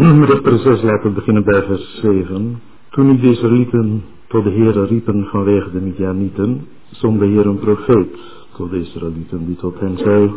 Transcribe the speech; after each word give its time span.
Richter 0.00 0.58
6 0.58 0.82
laten 0.82 1.14
beginnen 1.14 1.44
bij 1.44 1.62
vers 1.62 2.00
7. 2.00 2.60
Toen 2.90 3.06
nu 3.06 3.20
de 3.20 3.30
Israëlieten 3.30 4.04
tot 4.26 4.44
de 4.44 4.50
Heere 4.50 4.84
riepen 4.84 5.24
vanwege 5.24 5.70
de 5.70 5.80
Midianieten, 5.80 6.66
zond 6.90 7.20
de 7.20 7.26
Heer 7.26 7.46
een 7.46 7.58
profeet 7.58 8.18
tot 8.56 8.70
de 8.70 8.80
Israëlieten 8.80 9.46
die 9.46 9.56
tot 9.56 9.80
hen 9.80 9.98
zei, 9.98 10.30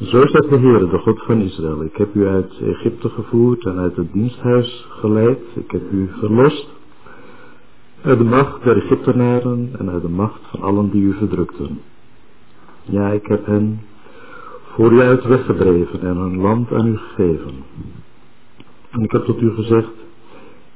Zo 0.00 0.26
zegt 0.26 0.50
de 0.50 0.58
Heere, 0.58 0.88
de 0.88 0.98
God 0.98 1.22
van 1.22 1.40
Israël, 1.40 1.82
ik 1.82 1.96
heb 1.96 2.14
u 2.14 2.26
uit 2.26 2.60
Egypte 2.62 3.08
gevoerd 3.08 3.64
en 3.64 3.78
uit 3.78 3.96
het 3.96 4.12
diensthuis 4.12 4.86
geleid, 4.88 5.40
ik 5.54 5.70
heb 5.70 5.92
u 5.92 6.08
verlost 6.18 6.68
uit 8.02 8.18
de 8.18 8.24
macht 8.24 8.64
der 8.64 8.76
Egyptenaren 8.76 9.70
en 9.78 9.90
uit 9.90 10.02
de 10.02 10.08
macht 10.08 10.40
van 10.50 10.60
allen 10.60 10.90
die 10.90 11.02
u 11.02 11.12
verdrukten. 11.12 11.80
Ja, 12.82 13.08
ik 13.08 13.26
heb 13.26 13.46
hen 13.46 13.80
voor 14.78 14.92
u 14.92 15.00
uit 15.00 15.24
weggedreven 15.24 16.00
en 16.00 16.16
hun 16.16 16.36
land 16.36 16.72
aan 16.72 16.86
u 16.86 16.96
gegeven. 16.96 17.52
En 18.90 19.00
ik 19.00 19.10
heb 19.10 19.24
tot 19.24 19.40
u 19.40 19.50
gezegd, 19.50 19.92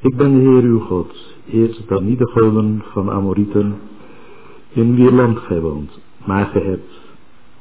ik 0.01 0.17
ben 0.17 0.33
de 0.33 0.41
Heer 0.41 0.63
uw 0.63 0.79
God, 0.79 1.35
eerst 1.51 1.89
dan 1.89 2.05
niet 2.05 2.19
de 2.19 2.27
goden 2.27 2.83
van 2.93 3.11
Amorieten, 3.11 3.75
in 4.73 4.95
wie 4.95 5.13
land 5.13 5.39
gij 5.39 5.61
woont, 5.61 6.01
maar 6.25 6.47
gij 6.47 6.63
hebt 6.63 7.01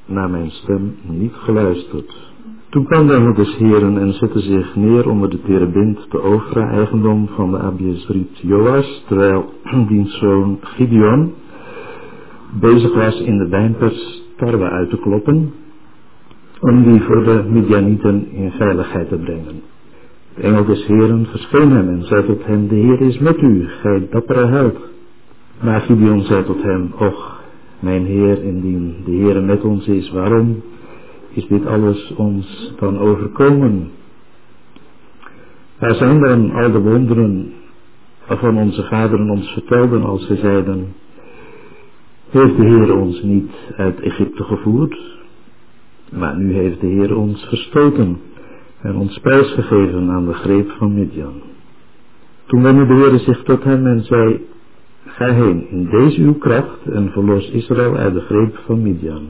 naar 0.06 0.30
mijn 0.30 0.52
stem 0.52 0.96
niet 1.02 1.34
geluisterd. 1.34 2.34
Toen 2.70 2.86
kwam 2.86 3.10
engel 3.10 3.34
des 3.34 3.56
Heren 3.58 3.98
en 3.98 4.14
zette 4.14 4.40
zich 4.40 4.76
neer 4.76 5.10
onder 5.10 5.30
de 5.30 5.42
terebint, 5.42 6.12
de 6.12 6.22
Ofra, 6.22 6.70
eigendom 6.70 7.28
van 7.28 7.52
de 7.52 7.60
Abiesriet 7.60 8.38
Joas, 8.38 9.04
terwijl 9.08 9.54
diens 9.88 10.18
zoon 10.18 10.60
Gideon 10.62 11.34
bezig 12.60 12.94
was 12.94 13.22
in 13.22 13.38
de 13.38 13.48
wijnpers 13.48 14.24
tarwe 14.36 14.70
uit 14.70 14.90
te 14.90 14.98
kloppen, 14.98 15.54
om 16.62 16.84
die 16.84 17.02
voor 17.02 17.24
de 17.24 17.44
Midianieten 17.50 18.32
in 18.32 18.52
veiligheid 18.52 19.10
te 19.10 19.16
brengen. 19.16 19.62
De 20.36 20.42
engel 20.42 20.66
des 20.66 20.86
Heren 20.86 21.26
verscheen 21.26 21.72
hem 21.72 21.90
en 21.90 22.04
zei 22.04 22.26
tot 22.26 22.46
hem, 22.46 22.68
de 22.68 22.76
Heer 22.76 23.02
is 23.02 23.20
met 23.20 23.42
u, 23.42 23.68
gij 23.68 24.08
dappere 24.10 24.46
held. 24.46 24.78
Maar 25.62 25.82
Gideon 25.82 26.22
zei 26.22 26.44
tot 26.44 26.64
hem, 26.64 26.92
och, 27.00 27.42
mijn 27.80 28.06
Heer, 28.06 28.44
indien 28.44 28.96
de 29.06 29.12
Heer 29.12 29.44
met 29.44 29.64
ons 29.64 29.88
is, 29.88 30.12
waarom 30.12 30.62
is 31.34 31.48
dit 31.48 31.66
alles 31.66 32.14
ons 32.16 32.74
dan 32.80 33.00
overkomen? 33.00 33.92
Waar 35.80 35.96
zijn 35.96 36.20
dan 36.20 36.52
al 36.52 36.72
de 36.72 36.80
wonderen 36.80 37.54
waarvan 38.28 38.58
onze 38.58 38.84
vaderen 38.84 39.30
ons 39.30 39.52
vertelden 39.52 40.04
als 40.04 40.28
ze 40.28 40.36
zeiden, 40.36 40.94
heeft 42.30 42.58
de 42.58 42.66
Heer 42.66 42.96
ons 42.96 43.22
niet 43.22 43.52
uit 43.78 44.00
Egypte 44.00 44.44
gevoerd? 44.44 45.21
Maar 46.12 46.38
nu 46.38 46.54
heeft 46.54 46.82
de 46.82 46.88
Heer 46.88 47.16
ons 47.18 47.46
verstoten 47.46 48.20
en 48.82 48.96
ons 48.96 49.20
prijsgegeven 49.20 50.10
aan 50.10 50.26
de 50.26 50.34
greep 50.34 50.72
van 50.72 50.94
Midian. 50.94 51.42
Toen 52.46 52.62
wendde 52.62 52.86
de 52.86 52.94
Heer 52.94 53.20
zich 53.20 53.44
tot 53.44 53.64
hem 53.64 53.88
en 53.88 54.04
zei, 54.04 54.46
ga 55.06 55.34
heen 55.34 55.70
in 55.70 55.90
deze 55.90 56.22
uw 56.22 56.34
kracht 56.34 56.86
en 56.86 57.12
verlos 57.12 57.50
Israël 57.50 57.96
uit 57.96 58.14
de 58.14 58.22
greep 58.22 58.56
van 58.66 58.82
Midian. 58.82 59.28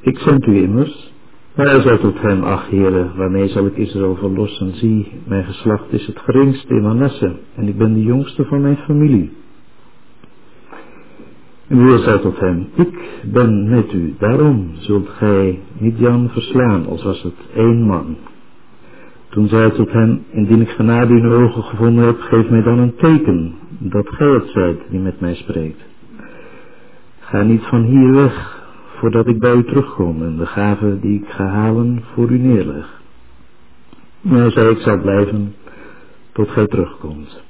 Ik 0.00 0.18
zend 0.18 0.46
u 0.46 0.62
immers, 0.62 1.12
maar 1.54 1.66
hij 1.66 1.80
zei 1.80 1.98
tot 1.98 2.20
hem, 2.20 2.42
ach 2.42 2.68
heren, 2.68 3.16
waarmee 3.16 3.48
zal 3.48 3.66
ik 3.66 3.76
Israël 3.76 4.16
verlossen? 4.16 4.74
Zie, 4.74 5.12
mijn 5.26 5.44
geslacht 5.44 5.92
is 5.92 6.06
het 6.06 6.18
geringste 6.18 6.74
in 6.74 6.82
Manasse 6.82 7.36
en 7.54 7.68
ik 7.68 7.78
ben 7.78 7.94
de 7.94 8.02
jongste 8.02 8.44
van 8.44 8.60
mijn 8.60 8.76
familie. 8.76 9.32
En 11.70 11.76
de 11.76 11.82
Heer 11.82 11.98
zei 11.98 12.20
tot 12.20 12.38
hem, 12.40 12.68
ik 12.74 13.20
ben 13.24 13.68
met 13.68 13.92
u, 13.92 14.14
daarom 14.18 14.70
zult 14.74 15.08
gij 15.08 15.58
Midian 15.78 16.28
verslaan, 16.28 16.86
als 16.86 17.02
was 17.02 17.22
het 17.22 17.34
één 17.54 17.82
man. 17.82 18.16
Toen 19.28 19.48
zei 19.48 19.62
hij 19.62 19.70
tot 19.70 19.92
hem, 19.92 20.24
indien 20.30 20.60
ik 20.60 20.68
genade 20.68 21.14
in 21.14 21.24
uw 21.24 21.44
ogen 21.44 21.62
gevonden 21.62 22.04
heb, 22.04 22.20
geef 22.20 22.48
mij 22.48 22.62
dan 22.62 22.78
een 22.78 22.94
teken, 22.94 23.54
dat 23.78 24.08
gij 24.08 24.28
het 24.28 24.48
zijt 24.48 24.80
die 24.88 25.00
met 25.00 25.20
mij 25.20 25.34
spreekt. 25.34 25.80
Ga 27.18 27.42
niet 27.42 27.62
van 27.62 27.82
hier 27.82 28.12
weg, 28.12 28.64
voordat 28.96 29.26
ik 29.26 29.38
bij 29.38 29.54
u 29.54 29.64
terugkom 29.64 30.22
en 30.22 30.36
de 30.36 30.46
gave 30.46 30.98
die 31.00 31.20
ik 31.20 31.28
ga 31.28 31.46
halen 31.46 32.02
voor 32.14 32.30
u 32.30 32.38
neerleg. 32.38 33.00
Maar 34.20 34.40
hij 34.40 34.50
zei, 34.50 34.68
ik 34.68 34.78
zal 34.78 35.00
blijven 35.00 35.54
tot 36.32 36.50
gij 36.50 36.66
terugkomt. 36.66 37.42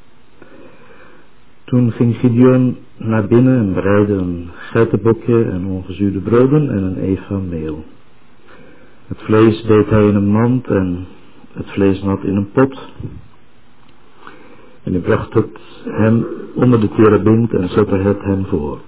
Toen 1.71 1.93
ging 1.93 2.17
Gideon 2.17 2.77
naar 2.97 3.27
binnen 3.27 3.59
en 3.59 3.73
bereidde 3.73 4.13
een 4.13 4.51
geitenbokje 4.55 5.45
en 5.45 5.67
ongezuurde 5.67 6.19
broden 6.19 6.71
en 6.71 6.83
een 6.83 6.97
eva 6.97 7.39
meel. 7.39 7.85
Het 9.07 9.23
vlees 9.23 9.63
deed 9.63 9.91
hij 9.91 10.07
in 10.07 10.15
een 10.15 10.31
mand 10.31 10.67
en 10.67 11.07
het 11.53 11.71
vlees 11.71 12.03
nat 12.03 12.23
in 12.23 12.37
een 12.37 12.51
pot. 12.51 12.89
En 14.83 14.93
hij 14.93 15.01
bracht 15.01 15.35
het 15.35 15.59
hem 15.85 16.27
onder 16.55 16.81
de 16.81 16.89
terebint 16.89 17.53
en 17.53 17.69
zette 17.69 17.97
het 17.97 18.23
hem 18.23 18.47
voor. 18.47 18.79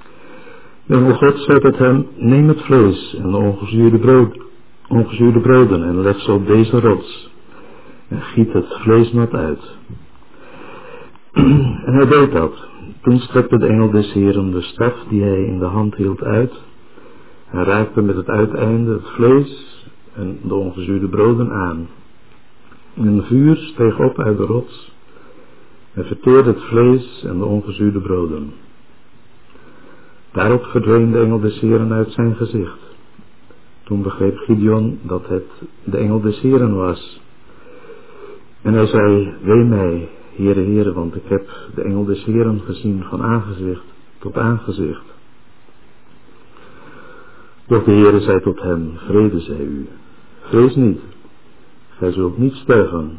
En 0.87 1.15
God 1.15 1.39
zei 1.39 1.61
tot 1.61 1.79
hem, 1.79 2.07
neem 2.17 2.49
het 2.49 2.63
vlees 2.63 3.17
en 3.23 3.31
de 3.31 3.37
ongezuurde, 3.37 3.99
brood, 3.99 4.39
ongezuurde 4.89 5.41
broden 5.41 5.83
en 5.83 6.01
leg 6.01 6.21
ze 6.21 6.33
op 6.33 6.47
deze 6.47 6.81
rots. 6.81 7.31
En 8.09 8.23
giet 8.23 8.53
het 8.53 8.67
vlees 8.69 9.13
nat 9.13 9.35
uit. 9.35 9.77
en 11.87 11.93
hij 11.95 12.07
deed 12.07 12.33
dat. 12.33 12.71
Toen 13.03 13.19
strekte 13.19 13.59
de 13.59 13.67
engel 13.67 13.91
des 13.91 14.13
Heren 14.13 14.51
de 14.51 14.61
staf 14.61 15.05
die 15.09 15.23
hij 15.23 15.45
in 15.45 15.59
de 15.59 15.65
hand 15.65 15.95
hield 15.95 16.23
uit 16.23 16.53
en 17.51 17.65
raakte 17.65 18.03
met 18.03 18.17
het 18.17 18.29
uiteinde 18.29 18.93
het 18.93 19.09
vlees 19.09 19.85
en 20.15 20.39
de 20.43 20.55
ongezuurde 20.55 21.09
broden 21.09 21.53
aan. 21.53 21.89
En 22.95 23.07
een 23.07 23.23
vuur 23.23 23.57
steeg 23.57 23.99
op 23.99 24.19
uit 24.19 24.37
de 24.37 24.45
rots 24.45 24.93
en 25.95 26.05
verteerde 26.05 26.51
het 26.51 26.63
vlees 26.63 27.25
en 27.25 27.39
de 27.39 27.45
ongezuurde 27.45 28.01
broden. 28.01 28.53
Daarop 30.33 30.65
verdween 30.65 31.13
de 31.13 31.21
engel 31.21 31.41
des 31.41 31.61
Heren 31.61 31.93
uit 31.93 32.13
zijn 32.13 32.35
gezicht. 32.35 32.79
Toen 33.85 34.03
begreep 34.03 34.37
Gideon 34.37 34.99
dat 35.03 35.27
het 35.29 35.49
de 35.85 35.97
engel 35.97 36.21
des 36.21 36.41
Heren 36.41 36.77
was. 36.77 37.21
En 38.63 38.73
hij 38.73 38.87
zei, 38.87 39.35
wee 39.43 39.65
mij, 39.65 40.09
Heere, 40.37 40.61
Heere, 40.61 40.93
want 40.93 41.15
ik 41.15 41.25
heb 41.29 41.49
de 41.75 41.83
engel 41.83 42.05
des 42.05 42.25
Heren 42.25 42.61
gezien 42.61 43.05
van 43.09 43.23
aangezicht 43.23 43.85
tot 44.19 44.37
aangezicht. 44.37 45.05
Doch 47.67 47.85
de 47.85 47.91
Heere 47.91 48.21
zei 48.21 48.41
tot 48.41 48.61
hem, 48.61 48.93
vrede 48.97 49.41
zij 49.41 49.61
u, 49.61 49.89
vrees 50.41 50.75
niet, 50.75 51.01
gij 51.99 52.13
zult 52.13 52.39
niet 52.39 52.55
sterven. 52.55 53.19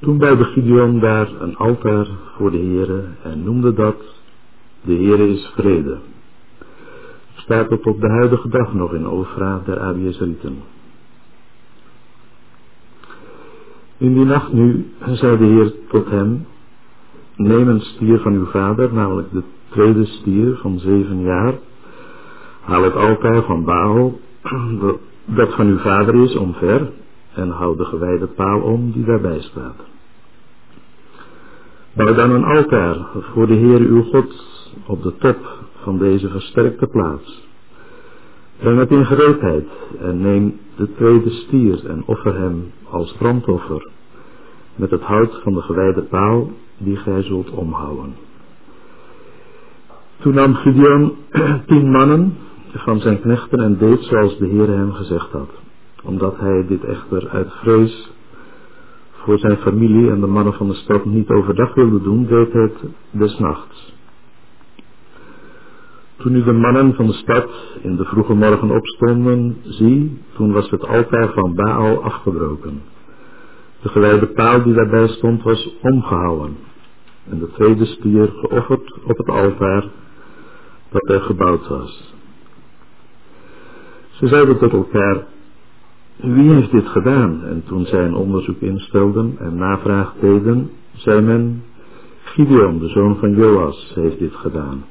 Toen 0.00 0.18
bouwde 0.18 0.44
Gideon 0.44 1.00
daar 1.00 1.40
een 1.40 1.56
altaar 1.56 2.06
voor 2.36 2.50
de 2.50 2.58
Heere 2.58 3.04
en 3.22 3.44
noemde 3.44 3.72
dat, 3.72 3.96
de 4.82 4.94
Heere 4.94 5.28
is 5.28 5.52
vrede. 5.54 5.98
Staat 7.34 7.70
het 7.70 7.86
op 7.86 8.00
de 8.00 8.08
huidige 8.08 8.48
dag 8.48 8.74
nog 8.74 8.94
in 8.94 9.08
Ofra 9.08 9.62
der 9.64 9.80
Abiezrieten. 9.80 10.62
In 14.00 14.14
die 14.14 14.24
nacht 14.24 14.52
nu 14.52 14.86
zei 15.12 15.36
de 15.38 15.44
Heer 15.44 15.72
tot 15.88 16.10
hem, 16.10 16.46
neem 17.36 17.68
een 17.68 17.80
stier 17.80 18.18
van 18.18 18.32
uw 18.32 18.46
vader, 18.46 18.92
namelijk 18.92 19.32
de 19.32 19.42
tweede 19.68 20.04
stier 20.04 20.56
van 20.56 20.78
zeven 20.78 21.20
jaar, 21.20 21.54
haal 22.60 22.82
het 22.82 22.94
altaar 22.94 23.42
van 23.42 23.64
Baal, 23.64 24.18
dat 25.38 25.54
van 25.54 25.66
uw 25.66 25.78
vader 25.78 26.14
is, 26.14 26.36
omver, 26.36 26.90
en 27.34 27.48
hou 27.48 27.76
de 27.76 27.84
gewijde 27.84 28.26
paal 28.26 28.60
om 28.60 28.92
die 28.92 29.04
daarbij 29.04 29.40
staat. 29.40 29.76
Bouw 31.92 32.14
dan 32.14 32.30
een 32.30 32.44
altaar 32.44 32.96
voor 33.12 33.46
de 33.46 33.54
Heer 33.54 33.80
uw 33.80 34.02
God 34.02 34.44
op 34.86 35.02
de 35.02 35.14
top 35.18 35.58
van 35.82 35.98
deze 35.98 36.28
versterkte 36.28 36.86
plaats. 36.86 37.48
Breng 38.58 38.78
het 38.78 38.90
in 38.90 39.06
gereedheid 39.06 39.68
en 39.98 40.20
neem 40.20 40.58
de 40.80 40.94
tweede 40.94 41.30
stier 41.30 41.86
en 41.86 42.02
offer 42.06 42.34
hem 42.34 42.72
als 42.90 43.12
brandoffer 43.12 43.88
met 44.76 44.90
het 44.90 45.02
hout 45.02 45.40
van 45.42 45.52
de 45.52 45.60
gewijde 45.62 46.02
paal 46.02 46.50
die 46.78 46.96
gij 46.96 47.22
zult 47.22 47.50
omhouden. 47.50 48.14
Toen 50.18 50.34
nam 50.34 50.54
Gideon 50.54 51.16
tien 51.66 51.90
mannen 51.90 52.36
van 52.72 53.00
zijn 53.00 53.20
knechten 53.20 53.60
en 53.60 53.78
deed 53.78 54.04
zoals 54.04 54.38
de 54.38 54.46
Heer 54.46 54.68
hem 54.68 54.92
gezegd 54.92 55.30
had. 55.30 55.50
Omdat 56.04 56.38
hij 56.38 56.66
dit 56.66 56.84
echter 56.84 57.28
uit 57.28 57.52
vrees 57.52 58.10
voor 59.10 59.38
zijn 59.38 59.56
familie 59.56 60.10
en 60.10 60.20
de 60.20 60.26
mannen 60.26 60.54
van 60.54 60.68
de 60.68 60.74
stad 60.74 61.04
niet 61.04 61.28
overdag 61.28 61.74
wilde 61.74 62.02
doen, 62.02 62.26
deed 62.26 62.52
hij 62.52 62.62
het 62.62 62.84
des 63.10 63.38
nachts. 63.38 63.94
Toen 66.20 66.32
nu 66.32 66.42
de 66.42 66.52
mannen 66.52 66.94
van 66.94 67.06
de 67.06 67.12
stad 67.12 67.48
in 67.82 67.96
de 67.96 68.04
vroege 68.04 68.34
morgen 68.34 68.70
opstonden, 68.70 69.56
zie, 69.62 70.18
toen 70.34 70.52
was 70.52 70.70
het 70.70 70.86
altaar 70.86 71.32
van 71.32 71.54
Baal 71.54 72.02
afgebroken. 72.02 72.82
De 73.82 73.88
gewijde 73.88 74.26
paal 74.26 74.62
die 74.62 74.74
daarbij 74.74 75.08
stond 75.08 75.42
was 75.42 75.76
omgehouden 75.82 76.56
en 77.30 77.38
de 77.38 77.50
tweede 77.52 77.84
stier 77.84 78.28
geofferd 78.28 78.92
op 79.04 79.16
het 79.16 79.28
altaar 79.28 79.84
dat 80.90 81.08
er 81.08 81.20
gebouwd 81.20 81.68
was. 81.68 82.14
Ze 84.10 84.26
zeiden 84.26 84.58
tot 84.58 84.72
elkaar, 84.72 85.26
wie 86.16 86.52
heeft 86.52 86.70
dit 86.70 86.88
gedaan? 86.88 87.44
En 87.44 87.62
toen 87.66 87.84
zij 87.84 88.04
een 88.04 88.14
onderzoek 88.14 88.60
instelden 88.60 89.36
en 89.38 89.56
navraag 89.56 90.14
deden, 90.20 90.70
zei 90.92 91.20
men, 91.20 91.62
Gideon, 92.22 92.78
de 92.78 92.88
zoon 92.88 93.16
van 93.16 93.34
Joas, 93.34 93.92
heeft 93.94 94.18
dit 94.18 94.34
gedaan. 94.34 94.84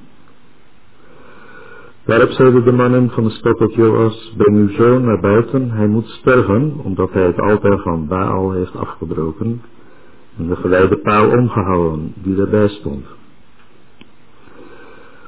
Daarop 2.09 2.29
zeiden 2.29 2.63
de 2.63 2.71
mannen 2.71 3.09
van 3.09 3.23
de 3.23 3.29
stad 3.29 3.57
tot 3.57 3.73
Joas, 3.73 4.33
breng 4.37 4.57
uw 4.57 4.69
zoon 4.69 5.03
naar 5.03 5.19
buiten, 5.19 5.71
hij 5.71 5.87
moet 5.87 6.07
sterven, 6.07 6.73
omdat 6.83 7.11
hij 7.13 7.25
het 7.25 7.39
altaar 7.39 7.77
van 7.77 8.07
Baal 8.07 8.51
heeft 8.51 8.75
afgebroken 8.75 9.61
en 10.37 10.47
de 10.47 10.55
gewijde 10.55 10.97
paal 10.97 11.29
omgehouden 11.29 12.13
die 12.23 12.39
erbij 12.39 12.67
stond. 12.67 13.05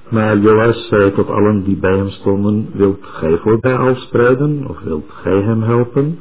Maar 0.09 0.37
Joas 0.37 0.87
zei 0.87 1.11
tot 1.11 1.29
allen 1.29 1.63
die 1.63 1.77
bij 1.77 1.95
hem 1.95 2.09
stonden, 2.09 2.69
wilt 2.73 3.05
gij 3.05 3.37
voor 3.37 3.59
Baal 3.59 3.95
strijden, 3.95 4.65
of 4.67 4.79
wilt 4.79 5.11
gij 5.11 5.41
hem 5.41 5.61
helpen? 5.61 6.19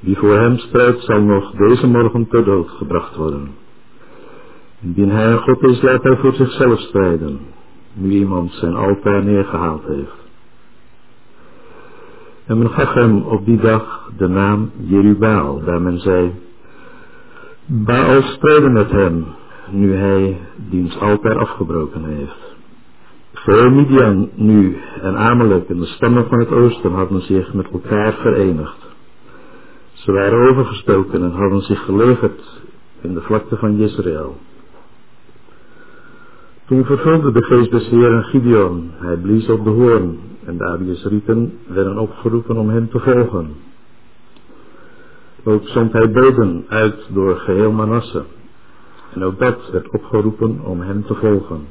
Wie 0.00 0.18
voor 0.18 0.34
hem 0.38 0.58
strijdt, 0.58 1.02
zal 1.02 1.20
nog 1.20 1.50
deze 1.50 1.86
morgen 1.86 2.28
ter 2.28 2.44
dood 2.44 2.68
gebracht 2.70 3.16
worden. 3.16 3.48
Indien 4.80 5.10
hij 5.10 5.30
een 5.30 5.38
God 5.38 5.62
is, 5.62 5.82
laat 5.82 6.02
hij 6.02 6.16
voor 6.16 6.32
zichzelf 6.34 6.78
strijden, 6.78 7.40
nu 7.96 8.10
iemand 8.10 8.52
zijn 8.52 8.74
altaar 8.74 9.24
neergehaald 9.24 9.84
heeft. 9.86 10.24
En 12.46 12.58
men 12.58 12.70
gaf 12.70 12.92
hem 12.92 13.22
op 13.22 13.44
die 13.44 13.58
dag 13.58 14.10
de 14.16 14.28
naam 14.28 14.70
Jerubaal, 14.76 15.64
daar 15.64 15.82
men 15.82 15.98
zei, 15.98 16.32
Baal 17.66 18.22
strijden 18.22 18.72
met 18.72 18.90
hem, 18.90 19.24
nu 19.70 19.94
hij 19.94 20.40
diens 20.56 20.98
altaar 20.98 21.38
afgebroken 21.38 22.04
heeft. 22.04 22.54
Voor 23.32 23.72
Midian 23.72 24.30
nu 24.34 24.76
en 25.02 25.16
Amalek 25.16 25.68
en 25.68 25.78
de 25.78 25.86
stammen 25.86 26.26
van 26.28 26.38
het 26.38 26.50
oosten 26.50 26.92
hadden 26.92 27.20
zich 27.20 27.54
met 27.54 27.70
elkaar 27.70 28.12
verenigd. 28.12 28.86
Ze 29.92 30.12
waren 30.12 30.48
overgestoken 30.50 31.22
en 31.22 31.30
hadden 31.30 31.60
zich 31.60 31.84
gelegerd 31.84 32.60
in 33.00 33.14
de 33.14 33.20
vlakte 33.20 33.56
van 33.56 33.78
Israël. 33.78 34.36
Toen 36.66 36.84
vervulde 36.84 37.32
de 37.32 37.42
geest 37.42 37.70
des 37.70 37.88
Gideon, 38.30 38.90
hij 38.94 39.16
blies 39.16 39.48
op 39.48 39.64
de 39.64 39.70
hoorn 39.70 40.18
en 40.44 40.56
de 40.56 40.64
Abiesrieten 40.64 41.58
werden 41.66 41.98
opgeroepen 41.98 42.56
om 42.56 42.68
hem 42.68 42.88
te 42.90 42.98
volgen. 42.98 43.54
Ook 45.44 45.68
zond 45.68 45.92
hij 45.92 46.10
beden 46.10 46.64
uit 46.68 47.08
door 47.12 47.36
geheel 47.36 47.72
Manasse 47.72 48.24
en 49.14 49.24
ook 49.24 49.38
dat 49.38 49.70
werd 49.70 49.90
opgeroepen 49.90 50.60
om 50.64 50.80
hem 50.80 51.04
te 51.04 51.14
volgen. 51.14 51.66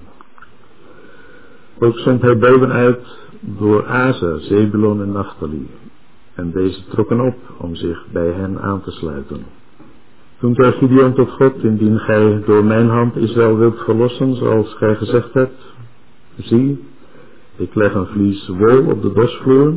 Ook 1.80 1.98
zond 1.98 2.22
hij 2.22 2.38
beden 2.38 2.72
uit 2.72 3.18
door 3.40 3.86
Azer, 3.86 4.40
Zebulon 4.40 5.02
en 5.02 5.12
Naphtali 5.12 5.68
en 6.34 6.52
deze 6.52 6.86
trokken 6.88 7.20
op 7.20 7.38
om 7.58 7.76
zich 7.76 8.06
bij 8.12 8.32
hen 8.32 8.62
aan 8.62 8.82
te 8.82 8.92
sluiten. 8.92 9.55
Toen 10.40 10.56
zei 10.56 10.72
Gideon 10.72 11.14
tot 11.14 11.32
God, 11.32 11.64
indien 11.64 12.00
gij 12.00 12.42
door 12.46 12.64
mijn 12.64 12.90
hand 12.90 13.16
Israël 13.16 13.58
wilt 13.58 13.80
verlossen, 13.84 14.36
zoals 14.36 14.74
gij 14.74 14.96
gezegd 14.96 15.34
hebt, 15.34 15.74
zie, 16.38 16.84
ik 17.56 17.76
leg 17.76 17.94
een 17.94 18.06
vlies 18.06 18.48
wol 18.48 18.86
op 18.86 19.02
de 19.02 19.10
bosvloer, 19.10 19.74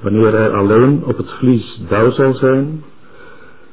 wanneer 0.00 0.34
er 0.34 0.56
alleen 0.56 1.04
op 1.04 1.16
het 1.16 1.30
vlies 1.30 1.80
dauw 1.88 2.10
zal 2.10 2.34
zijn, 2.34 2.84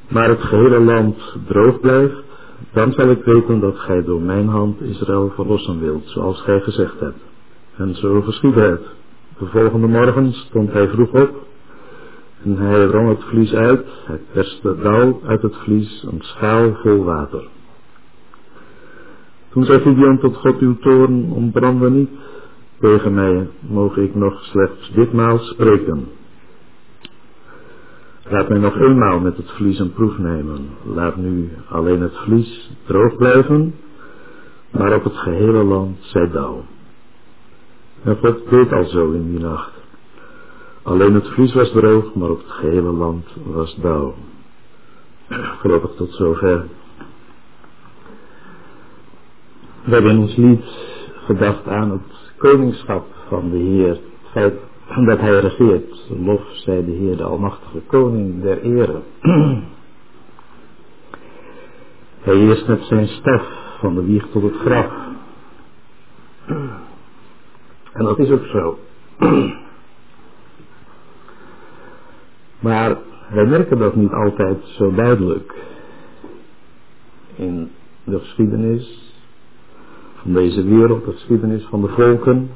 maar 0.08 0.30
het 0.30 0.42
gehele 0.42 0.80
land 0.80 1.36
droog 1.48 1.80
blijft, 1.80 2.24
dan 2.72 2.92
zal 2.92 3.10
ik 3.10 3.24
weten 3.24 3.60
dat 3.60 3.80
gij 3.80 4.04
door 4.04 4.22
mijn 4.22 4.48
hand 4.48 4.82
Israël 4.82 5.32
verlossen 5.36 5.80
wilt, 5.80 6.04
zoals 6.06 6.42
gij 6.42 6.60
gezegd 6.60 7.00
hebt. 7.00 7.20
En 7.76 7.96
zo 7.96 8.22
geschiedde 8.22 8.62
het. 8.62 8.86
De 9.38 9.46
volgende 9.46 9.88
morgen 9.88 10.34
stond 10.34 10.72
hij 10.74 10.88
vroeg 10.88 11.12
op 11.12 11.46
en 12.44 12.58
hij 12.58 12.88
wrong 12.88 13.10
het 13.10 13.24
vlies 13.24 13.54
uit, 13.54 13.86
hij 14.06 14.20
perste 14.32 14.76
dauw 14.82 15.22
uit 15.26 15.42
het 15.42 15.56
vlies, 15.56 16.06
een 16.12 16.22
schaal 16.22 16.74
vol 16.74 17.04
water. 17.04 17.48
Toen 19.50 19.66
zei 19.66 19.80
Gideon 19.80 20.20
tot 20.20 20.38
God, 20.38 20.60
uw 20.60 20.78
toren 20.78 21.30
ontbrandde 21.32 21.90
niet 21.90 22.10
tegen 22.80 23.14
mij, 23.14 23.48
mogen 23.60 24.04
ik 24.04 24.16
nog 24.16 24.44
slechts 24.44 24.92
ditmaal 24.94 25.38
spreken. 25.38 26.08
Laat 28.30 28.50
mij 28.50 28.58
nog 28.58 28.78
eenmaal 28.78 29.20
met 29.20 29.38
het 29.38 29.52
vlies 29.52 29.80
een 29.80 29.94
proef 29.94 30.18
nemen. 30.18 30.70
Laat 30.84 31.16
nu 31.16 31.52
alleen 31.70 32.02
het 32.02 32.18
vlies 32.18 32.72
droog 32.86 33.16
blijven, 33.16 33.76
maar 34.72 34.96
op 34.96 35.04
het 35.04 35.18
gehele 35.18 35.64
land 35.64 35.98
zij 36.00 36.32
dauw. 36.32 36.64
En 38.04 38.18
God 38.18 38.50
deed 38.50 38.72
al 38.72 38.86
zo 38.86 39.12
in 39.12 39.30
die 39.32 39.40
nacht. 39.40 39.83
Alleen 40.84 41.14
het 41.14 41.28
vlies 41.28 41.54
was 41.54 41.72
droog, 41.72 42.14
maar 42.14 42.30
op 42.30 42.38
het 42.38 42.52
gehele 42.52 42.92
land 42.92 43.26
was 43.46 43.76
dauw. 43.76 44.14
Gelukkig 45.30 45.92
tot 45.96 46.14
zover. 46.14 46.66
We 49.84 49.94
hebben 49.94 50.12
in 50.12 50.18
ons 50.18 50.36
lied 50.36 50.64
gedacht 51.26 51.68
aan 51.68 51.92
het 51.92 52.34
koningschap 52.38 53.06
van 53.28 53.50
de 53.50 53.58
Heer. 53.58 53.90
Het 53.90 54.32
feit 54.32 54.54
dat 55.06 55.20
hij 55.20 55.40
regeert. 55.40 56.10
Lof 56.10 56.42
zij 56.54 56.86
de 56.86 56.92
Heer, 56.92 57.18
de 57.18 57.24
Almachtige 57.24 57.82
Koning 57.88 58.42
der 58.42 58.62
Ere. 58.62 59.02
Hij 62.22 62.40
is 62.40 62.66
met 62.66 62.84
zijn 62.84 63.08
staf 63.08 63.44
van 63.80 63.96
de 63.96 64.06
wieg 64.06 64.28
tot 64.32 64.44
het 64.44 64.56
graf. 64.56 64.92
En 67.94 68.04
dat 68.06 68.20
is 68.20 68.30
ook 68.30 68.46
zo. 68.46 68.78
Maar 72.64 72.98
wij 73.30 73.46
merken 73.46 73.78
dat 73.78 73.96
niet 73.96 74.12
altijd 74.12 74.58
zo 74.66 74.94
duidelijk 74.94 75.54
in 77.36 77.72
de 78.04 78.20
geschiedenis 78.20 79.14
van 80.16 80.34
deze 80.34 80.64
wereld, 80.64 81.06
de 81.06 81.12
geschiedenis 81.12 81.64
van 81.64 81.82
de 81.82 81.88
volken. 81.88 82.50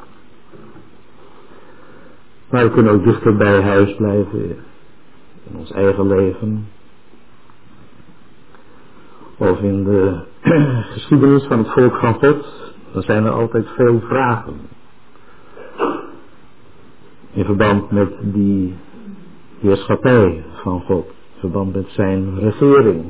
Maar 2.50 2.64
we 2.64 2.72
kunnen 2.72 2.94
ook 2.94 3.04
dichter 3.04 3.38
bij 3.38 3.62
huis 3.62 3.96
blijven 3.96 4.50
in 5.50 5.58
ons 5.58 5.72
eigen 5.72 6.08
leven. 6.08 6.68
Of 9.38 9.60
in 9.60 9.84
de 9.84 10.20
geschiedenis 10.94 11.44
van 11.44 11.58
het 11.58 11.70
volk 11.70 11.96
van 11.96 12.14
God. 12.14 12.74
Dan 12.92 13.02
zijn 13.02 13.26
er 13.26 13.32
altijd 13.32 13.68
veel 13.76 14.00
vragen. 14.00 14.56
In 17.32 17.46
verband 17.46 17.92
met 17.92 18.14
die 18.22 18.76
heerschappij 19.60 20.44
van 20.54 20.82
God, 20.82 21.06
verband 21.40 21.76
met 21.76 21.88
zijn 21.90 22.40
regering. 22.40 23.04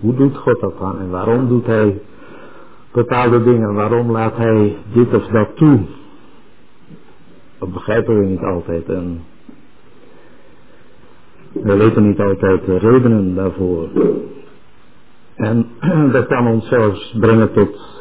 Hoe 0.00 0.14
doet 0.14 0.36
God 0.36 0.60
dat 0.60 0.78
dan 0.78 0.98
en 0.98 1.10
waarom 1.10 1.48
doet 1.48 1.66
hij 1.66 2.02
bepaalde 2.92 3.42
dingen? 3.42 3.74
Waarom 3.74 4.10
laat 4.10 4.36
hij 4.36 4.76
dit 4.92 5.14
of 5.14 5.26
dat 5.26 5.56
toe? 5.56 5.80
Dat 7.58 7.72
begrijpen 7.72 8.18
we 8.18 8.26
niet 8.26 8.42
altijd 8.42 8.88
en 8.88 9.24
we 11.52 11.76
weten 11.76 12.06
niet 12.06 12.20
altijd 12.20 12.64
de 12.64 12.78
redenen 12.78 13.34
daarvoor. 13.34 13.88
En 15.34 15.66
dat 16.12 16.26
kan 16.26 16.46
ons 16.46 16.68
zelfs 16.68 17.16
brengen 17.20 17.52
tot 17.52 18.00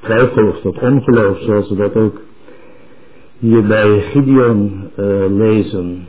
twijfel 0.00 0.48
of 0.48 0.60
tot 0.60 0.78
ongeloof, 0.78 1.38
zoals 1.38 1.68
we 1.68 1.76
dat 1.76 1.96
ook 1.96 2.20
hier 3.38 3.66
bij 3.66 4.00
Gideon 4.00 4.90
uh, 4.96 5.24
lezen. 5.28 6.08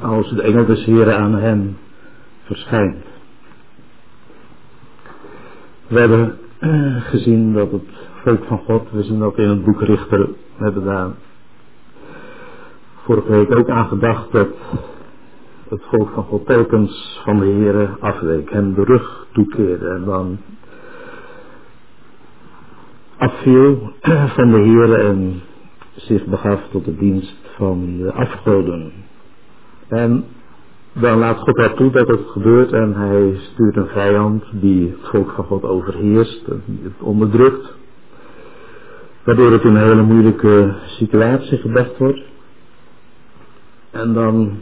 Als 0.00 0.30
de 0.30 0.42
engel 0.42 0.66
des 0.66 0.84
Heren 0.84 1.18
aan 1.18 1.34
hem 1.34 1.76
verschijnt. 2.42 3.04
We 5.86 5.98
hebben 5.98 6.38
uh, 6.60 7.00
gezien 7.00 7.52
dat 7.52 7.72
het 7.72 7.88
volk 8.22 8.44
van 8.44 8.58
God, 8.58 8.90
we 8.90 9.02
zien 9.02 9.18
dat 9.18 9.38
in 9.38 9.48
het 9.48 9.64
boek 9.64 9.80
Richter, 9.80 10.26
we 10.56 10.64
hebben 10.64 10.84
daar 10.84 11.10
vorige 13.04 13.30
week 13.30 13.56
ook 13.56 13.68
aan 13.68 13.88
gedacht 13.88 14.32
dat 14.32 14.48
het 15.68 15.82
volk 15.90 16.10
van 16.14 16.24
God 16.24 16.46
telkens 16.46 17.20
van 17.24 17.38
de 17.38 17.46
Heren 17.46 17.96
afweek, 18.00 18.50
hem 18.50 18.74
de 18.74 18.84
rug 18.84 19.26
toekeerde 19.32 19.88
en 19.88 20.04
dan 20.04 20.38
afviel 23.20 23.92
van 24.36 24.50
de 24.50 24.58
Heer 24.58 24.98
en 24.98 25.40
zich 25.94 26.24
begaf 26.24 26.60
tot 26.70 26.84
de 26.84 26.96
dienst 26.96 27.36
van 27.56 27.96
de 27.98 28.12
afgoden. 28.12 28.92
En 29.88 30.24
dan 30.92 31.18
laat 31.18 31.38
God 31.38 31.56
dat 31.56 31.76
toe 31.76 31.90
dat 31.90 32.08
het 32.08 32.20
gebeurt 32.26 32.72
en 32.72 32.94
hij 32.94 33.36
stuurt 33.52 33.76
een 33.76 33.86
vijand 33.86 34.44
die 34.52 34.88
het 34.88 35.08
volk 35.08 35.30
van 35.30 35.44
God 35.44 35.62
overheerst, 35.62 36.46
het 36.82 37.00
onderdrukt. 37.00 37.74
Waardoor 39.24 39.52
het 39.52 39.62
in 39.62 39.74
een 39.74 39.88
hele 39.88 40.02
moeilijke 40.02 40.74
situatie 40.86 41.58
gebracht 41.58 41.98
wordt. 41.98 42.22
En 43.90 44.12
dan 44.12 44.58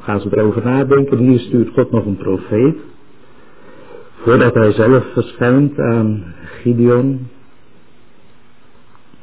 gaan 0.00 0.20
ze 0.20 0.28
erover 0.30 0.64
nadenken. 0.64 1.18
Hier 1.18 1.38
stuurt 1.38 1.72
God 1.74 1.90
nog 1.90 2.04
een 2.04 2.16
profeet. 2.16 2.76
Voordat 4.14 4.54
hij 4.54 4.72
zelf 4.72 5.04
verschijnt 5.12 5.78
aan 5.78 6.34
Gideon, 6.44 7.28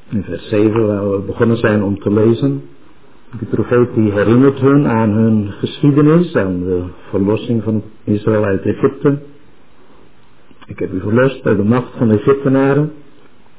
in 0.10 0.24
vers 0.24 0.48
7 0.48 0.88
waar 0.88 1.12
we 1.12 1.20
begonnen 1.20 1.58
zijn 1.58 1.84
om 1.84 2.00
te 2.00 2.14
lezen. 2.14 2.62
De 3.40 3.46
profeet 3.46 3.94
die 3.94 4.12
herinnert 4.12 4.60
hun 4.60 4.88
aan 4.88 5.10
hun 5.10 5.52
geschiedenis, 5.52 6.36
aan 6.36 6.60
de 6.60 6.84
verlossing 7.10 7.64
van 7.64 7.84
Israël 8.04 8.44
uit 8.44 8.66
Egypte. 8.66 9.20
Ik 10.66 10.80
heb 10.80 10.94
u 10.94 11.00
verlost 11.00 11.46
uit 11.46 11.58
de 11.58 11.64
macht 11.64 11.98
van 11.98 12.08
de 12.08 12.14
Egyptenaren. 12.14 12.92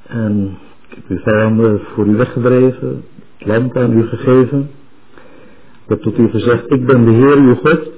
En 0.06 0.58
ik 0.88 0.94
heb 0.94 1.04
uw 1.08 1.18
vijanden 1.18 1.80
voor 1.80 2.06
u 2.06 2.16
weggedreven, 2.16 3.04
het 3.36 3.46
land 3.46 3.76
aan 3.76 3.98
u 3.98 4.06
gegeven. 4.06 4.70
Ik 5.82 5.88
heb 5.88 6.02
tot 6.02 6.18
u 6.18 6.28
gezegd, 6.28 6.70
ik 6.70 6.86
ben 6.86 7.04
de 7.04 7.10
Heer 7.10 7.36
uw 7.36 7.54
God. 7.54 7.90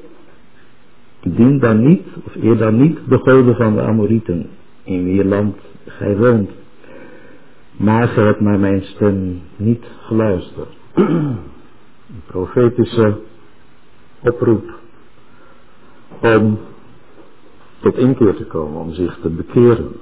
Dien 1.22 1.58
dan 1.58 1.86
niet, 1.86 2.02
of 2.26 2.34
eer 2.34 2.56
dan 2.56 2.80
niet, 2.80 2.98
de 3.08 3.18
goden 3.18 3.56
van 3.56 3.74
de 3.74 3.82
Amorieten, 3.82 4.46
in 4.82 5.04
wie 5.04 5.24
land 5.24 5.56
gij 5.86 6.16
woont. 6.16 6.50
Maar 7.76 8.08
gij 8.08 8.24
hebt 8.24 8.40
naar 8.40 8.58
mijn 8.58 8.82
stem 8.82 9.42
niet 9.56 9.84
geluisterd. 10.00 10.68
Een 10.94 12.22
profetische 12.26 13.18
oproep 14.20 14.64
om 16.20 16.58
tot 17.80 17.96
inkeer 17.96 18.34
te 18.34 18.44
komen, 18.44 18.80
om 18.80 18.92
zich 18.92 19.18
te 19.22 19.28
bekeren. 19.28 19.92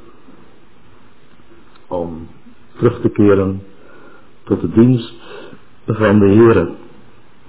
Om 1.86 2.28
terug 2.76 3.00
te 3.00 3.08
keren 3.08 3.62
tot 4.42 4.60
de 4.60 4.70
dienst 4.70 5.14
van 5.86 6.18
de 6.18 6.28
Heer. 6.28 6.68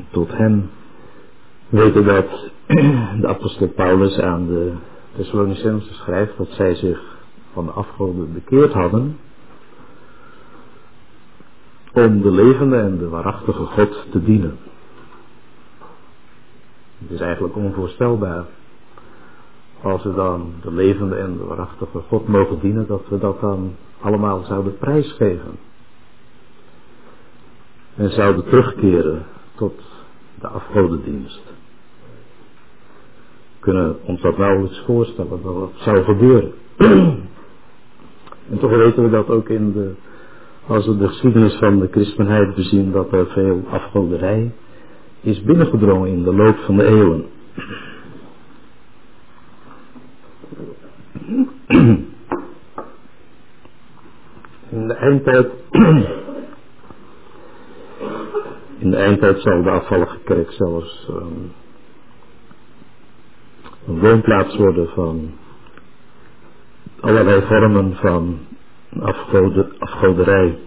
Tot 0.10 0.32
hem 0.32 0.70
weten 1.70 2.06
dat 2.06 2.50
de 3.22 3.28
apostel 3.28 3.68
Paulus 3.68 4.20
aan 4.20 4.48
de 4.48 4.74
Thessalonicenzen 5.16 5.94
schrijft 5.94 6.38
dat 6.38 6.50
zij 6.50 6.76
zich 6.76 7.18
van 7.54 7.66
de 7.66 7.72
afgoden 7.72 8.34
bekeerd 8.34 8.74
hadden 8.74 9.18
om 11.94 12.22
de 12.22 12.32
levende 12.32 12.78
en 12.78 12.98
de 12.98 13.10
waarachtige 13.10 13.66
God 13.66 14.06
te 14.12 14.24
dienen. 14.24 14.58
Het 16.98 17.12
is 17.12 17.20
eigenlijk 17.20 17.56
onvoorstelbaar 17.56 18.46
als 19.82 20.04
we 20.04 20.14
dan 20.14 20.54
de 20.62 20.72
levende 20.72 21.16
en 21.16 21.38
de 21.38 21.44
waarachtige 21.44 22.00
God 22.08 22.28
mogen 22.28 22.60
dienen, 22.60 22.88
dat 22.88 23.02
we 23.10 23.18
dat 23.18 23.40
dan 23.40 23.76
allemaal 24.02 24.44
zouden 24.44 24.78
prijsgeven. 24.78 25.52
En 27.96 28.10
zouden 28.10 28.44
terugkeren 28.44 29.26
tot 29.56 29.82
de 30.40 30.48
afgodendienst. 30.48 31.44
We 33.54 33.60
kunnen 33.60 33.98
ons 34.04 34.22
dat 34.22 34.38
nauwelijks 34.38 34.84
voorstellen 34.86 35.30
dat 35.30 35.44
dat 35.44 35.72
zou 35.76 36.04
gebeuren. 36.04 36.54
en 38.50 38.60
toch 38.60 38.72
weten 38.72 39.04
we 39.04 39.10
dat 39.10 39.30
ook 39.30 39.50
in 39.50 39.72
de 39.72 39.94
als 40.68 40.86
we 40.86 40.98
de 40.98 41.08
geschiedenis 41.08 41.56
van 41.56 41.80
de 41.80 41.88
christenheid 41.92 42.56
bezien, 42.56 42.92
dat 42.92 43.12
er 43.12 43.28
veel 43.28 43.64
afgoderij 43.70 44.52
is 45.22 45.44
binnengedrongen 45.44 46.10
in 46.10 46.24
de 46.24 46.34
loop 46.34 46.58
van 46.58 46.76
de 46.76 46.86
eeuwen. 46.86 47.26
In 54.70 54.88
de 54.88 54.94
eindtijd, 54.94 55.48
in 58.80 58.90
de 58.90 58.98
eindtijd 58.98 59.42
zal 59.42 59.64
de 59.64 59.70
afvallige 59.70 60.18
kerk 60.24 60.52
zelfs 60.52 61.08
um, 61.10 61.52
een 63.88 64.00
woonplaats 64.00 64.56
worden 64.58 64.88
van 64.88 65.32
allerlei 67.00 67.42
vormen 67.42 67.96
van 67.96 68.40
afgoderij. 69.80 70.58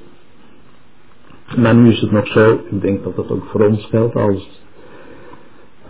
Maar 1.56 1.74
nu 1.74 1.90
is 1.90 2.00
het 2.00 2.10
nog 2.10 2.26
zo, 2.26 2.60
ik 2.70 2.80
denk 2.80 3.04
dat 3.04 3.16
dat 3.16 3.30
ook 3.30 3.44
voor 3.44 3.66
ons 3.66 3.86
geldt, 3.86 4.14
als 4.14 4.62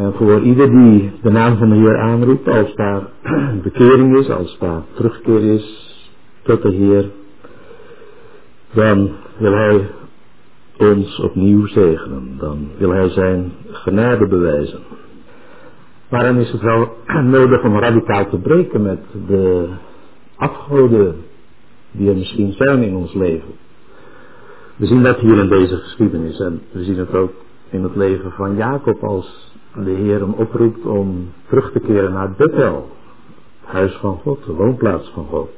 uh, 0.01 0.09
voor 0.15 0.41
ieder 0.41 0.71
die 0.71 1.13
de 1.23 1.31
naam 1.31 1.57
van 1.57 1.69
de 1.69 1.77
Heer 1.77 1.99
aanroept, 1.99 2.49
als 2.49 2.75
daar 2.75 3.03
bekering 3.63 4.19
is, 4.19 4.31
als 4.31 4.59
daar 4.59 4.83
terugkeer 4.93 5.43
is 5.43 5.97
tot 6.43 6.63
de 6.63 6.73
Heer, 6.73 7.11
dan 8.73 9.11
wil 9.37 9.53
Hij 9.53 9.91
ons 10.79 11.21
opnieuw 11.21 11.67
zegenen, 11.67 12.37
dan 12.39 12.69
wil 12.79 12.91
Hij 12.91 13.09
zijn 13.09 13.53
genade 13.71 14.27
bewijzen. 14.27 14.81
Maar 16.09 16.25
dan 16.25 16.37
is 16.37 16.51
het 16.51 16.61
wel 16.61 16.97
nodig 17.39 17.63
om 17.63 17.79
radicaal 17.79 18.29
te 18.29 18.39
breken 18.39 18.83
met 18.83 19.01
de 19.27 19.69
afgoden 20.37 21.17
die 21.97 22.09
er 22.09 22.17
misschien 22.17 22.53
zijn 22.53 22.83
in 22.83 22.95
ons 22.95 23.15
leven. 23.15 23.53
We 24.77 24.87
zien 24.87 25.03
dat 25.03 25.19
hier 25.19 25.39
in 25.39 25.49
deze 25.49 25.77
geschiedenis 25.77 26.41
en 26.41 26.63
we 26.73 26.85
zien 26.85 26.99
het 26.99 27.15
ook 27.15 27.33
in 27.71 27.83
het 27.83 27.97
leven 27.97 28.33
van 28.33 28.57
Jacob 28.57 29.05
als 29.05 29.53
de 29.75 29.91
Heer 29.91 30.21
hem 30.21 30.33
oproept 30.33 30.87
om 30.87 31.33
terug 31.49 31.73
te 31.73 31.81
keren 31.81 32.13
naar 32.13 32.31
Bethel, 32.37 32.91
het 33.61 33.71
huis 33.71 33.95
van 33.95 34.19
God, 34.23 34.45
de 34.45 34.53
woonplaats 34.53 35.11
van 35.15 35.27
God. 35.27 35.51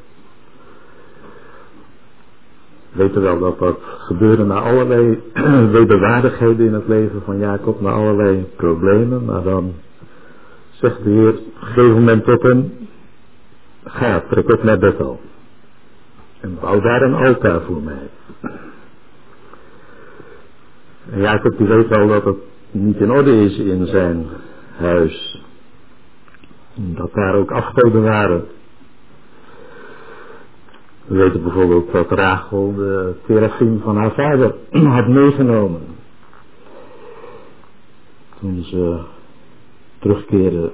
We 2.93 3.03
weten 3.03 3.23
wel 3.23 3.39
dat 3.39 3.59
dat 3.59 3.79
gebeurde 3.83 4.45
na 4.45 4.61
allerlei 4.61 5.23
wederwaardigheden 5.79 6.67
in 6.67 6.75
het 6.75 6.89
leven 6.89 7.23
van 7.23 7.39
Jacob, 7.39 7.81
na 7.81 7.91
allerlei 7.91 8.47
problemen, 8.57 9.25
maar 9.25 9.43
dan 9.43 9.75
zegt 10.71 11.05
de 11.05 11.11
Heer 11.11 11.29
op 11.29 11.37
een 11.37 11.67
gegeven 11.67 11.95
moment 11.95 12.25
tot 12.25 12.43
hem, 12.43 12.73
ga, 13.85 14.25
trek 14.31 14.53
op 14.53 14.63
naar 14.63 14.79
Bethel. 14.79 15.21
En 16.41 16.59
bouw 16.61 16.81
daar 16.81 17.03
een 17.03 17.15
altaar 17.15 17.61
voor 17.61 17.83
mij. 17.83 18.09
En 21.11 21.21
Jacob 21.21 21.59
die 21.59 21.67
weet 21.67 21.89
wel 21.89 22.07
dat 22.07 22.25
het 22.25 22.37
niet 22.71 22.97
in 22.97 23.11
orde 23.11 23.45
is 23.45 23.59
in 23.59 23.87
zijn 23.87 24.27
huis. 24.77 25.45
Dat 26.75 27.13
daar 27.13 27.35
ook 27.35 27.51
afgoden 27.51 28.03
waren. 28.03 28.45
We 31.07 31.17
weten 31.17 31.43
bijvoorbeeld 31.43 31.93
dat 31.93 32.11
Rachel 32.11 32.75
de 32.75 33.15
terafim 33.27 33.81
van 33.81 33.97
haar 33.97 34.13
vader 34.13 34.55
had 34.97 35.09
meegenomen. 35.09 35.81
Toen 38.41 38.63
ze 38.63 39.01
terugkeerde 39.99 40.71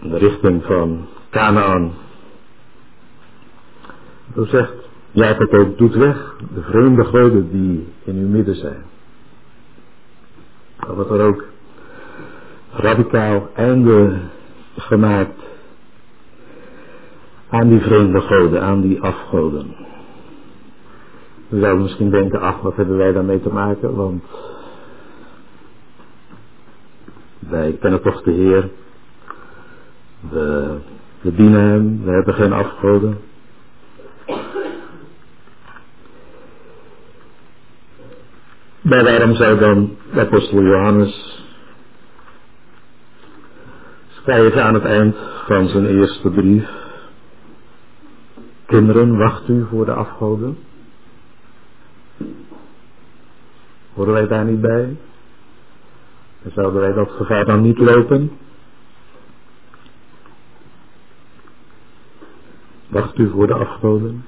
in 0.00 0.10
de 0.10 0.18
richting 0.18 0.64
van 0.64 1.06
Canaan. 1.30 1.92
Zo 4.34 4.44
zegt 4.44 4.74
Jacob 5.10 5.54
ook, 5.54 5.78
doet 5.78 5.94
weg 5.94 6.36
de 6.54 6.62
vreemde 6.62 7.04
goden 7.04 7.50
die 7.50 7.88
in 8.04 8.16
uw 8.16 8.28
midden 8.28 8.54
zijn. 8.54 8.82
Dan 10.86 10.94
wordt 10.94 11.10
er 11.10 11.20
ook 11.20 11.44
radicaal 12.70 13.50
einde 13.54 14.18
gemaakt 14.76 15.42
aan 17.48 17.68
die 17.68 17.80
vreemde 17.80 18.20
goden, 18.20 18.62
aan 18.62 18.80
die 18.80 19.00
afgoden. 19.00 19.74
We 21.48 21.60
zouden 21.60 21.82
misschien 21.82 22.10
denken, 22.10 22.40
ach, 22.40 22.60
wat 22.60 22.76
hebben 22.76 22.96
wij 22.96 23.12
daarmee 23.12 23.40
te 23.40 23.52
maken, 23.52 23.94
want 23.94 24.24
wij 27.38 27.76
kennen 27.80 28.02
toch 28.02 28.22
de 28.22 28.30
Heer, 28.30 28.70
we, 30.30 30.76
we 31.20 31.34
dienen 31.34 31.60
Hem, 31.60 32.04
we 32.04 32.10
hebben 32.10 32.34
geen 32.34 32.52
afgoden. 32.52 33.18
Maar 38.88 39.04
waarom 39.04 39.34
zou 39.34 39.58
dan 39.58 39.96
de 40.12 40.20
apostel 40.20 40.62
Johannes 40.62 41.42
schrijven 44.08 44.64
aan 44.64 44.74
het 44.74 44.84
eind 44.84 45.16
van 45.46 45.68
zijn 45.68 45.86
eerste 45.86 46.30
brief? 46.30 46.68
Kinderen, 48.66 49.16
wacht 49.16 49.48
u 49.48 49.66
voor 49.70 49.84
de 49.84 49.92
afgoden. 49.92 50.58
Horen 53.92 54.12
wij 54.12 54.26
daar 54.26 54.44
niet 54.44 54.60
bij? 54.60 54.96
En 56.42 56.52
zouden 56.54 56.80
wij 56.80 56.92
dat 56.92 57.10
gevaar 57.10 57.44
dan 57.44 57.62
niet 57.62 57.78
lopen? 57.78 58.30
Wacht 62.88 63.18
u 63.18 63.30
voor 63.30 63.46
de 63.46 63.54
afgoden. 63.54 64.24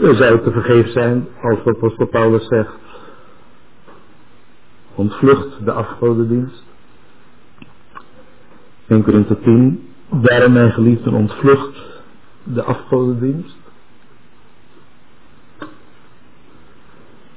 Zou 0.00 0.22
het 0.22 0.44
te 0.44 0.50
vergeef 0.50 0.90
zijn 0.92 1.28
als 1.42 1.64
de 1.64 1.70
apostel 1.70 2.06
Paulus 2.06 2.46
zegt, 2.46 2.74
ontvlucht 4.94 5.64
de 5.64 5.72
afgodendienst. 5.72 6.64
1 8.86 9.02
Korinthe 9.02 9.40
10, 9.40 9.88
daarom 10.10 10.52
mijn 10.52 10.72
geliefden 10.72 11.12
ontvlucht 11.12 12.02
de 12.42 12.62
afgodendienst. 12.62 13.56
Het 15.58 15.68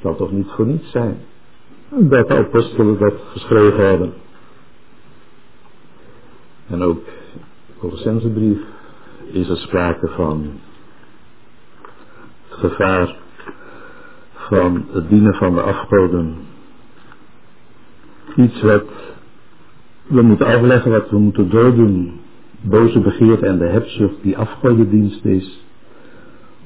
zal 0.02 0.16
toch 0.16 0.32
niet 0.32 0.50
voor 0.56 0.66
niets 0.66 0.92
zijn 0.92 1.18
dat 1.90 2.28
de 2.28 2.36
apostelen 2.36 3.00
dat 3.00 3.14
geschreven 3.32 3.88
hebben. 3.88 4.14
En 6.68 6.82
ook 6.82 7.08
in 7.82 8.18
de 8.34 8.62
is 9.32 9.50
er 9.50 9.58
sprake 9.58 10.08
van 10.08 10.60
gevaar 12.54 13.16
van 14.34 14.86
het 14.92 15.10
dienen 15.10 15.34
van 15.34 15.54
de 15.54 15.62
afgoden. 15.62 16.36
Iets 18.36 18.62
wat 18.62 18.86
we 20.08 20.22
moeten 20.22 20.46
afleggen, 20.46 20.92
wat 20.92 21.10
we 21.10 21.18
moeten 21.18 21.50
doordoen. 21.50 22.20
Boze 22.62 23.00
begeerte 23.00 23.46
en 23.46 23.58
de 23.58 23.66
hebzucht 23.66 24.22
die 24.22 24.38
afgodendienst 24.38 25.26
is. 25.26 25.66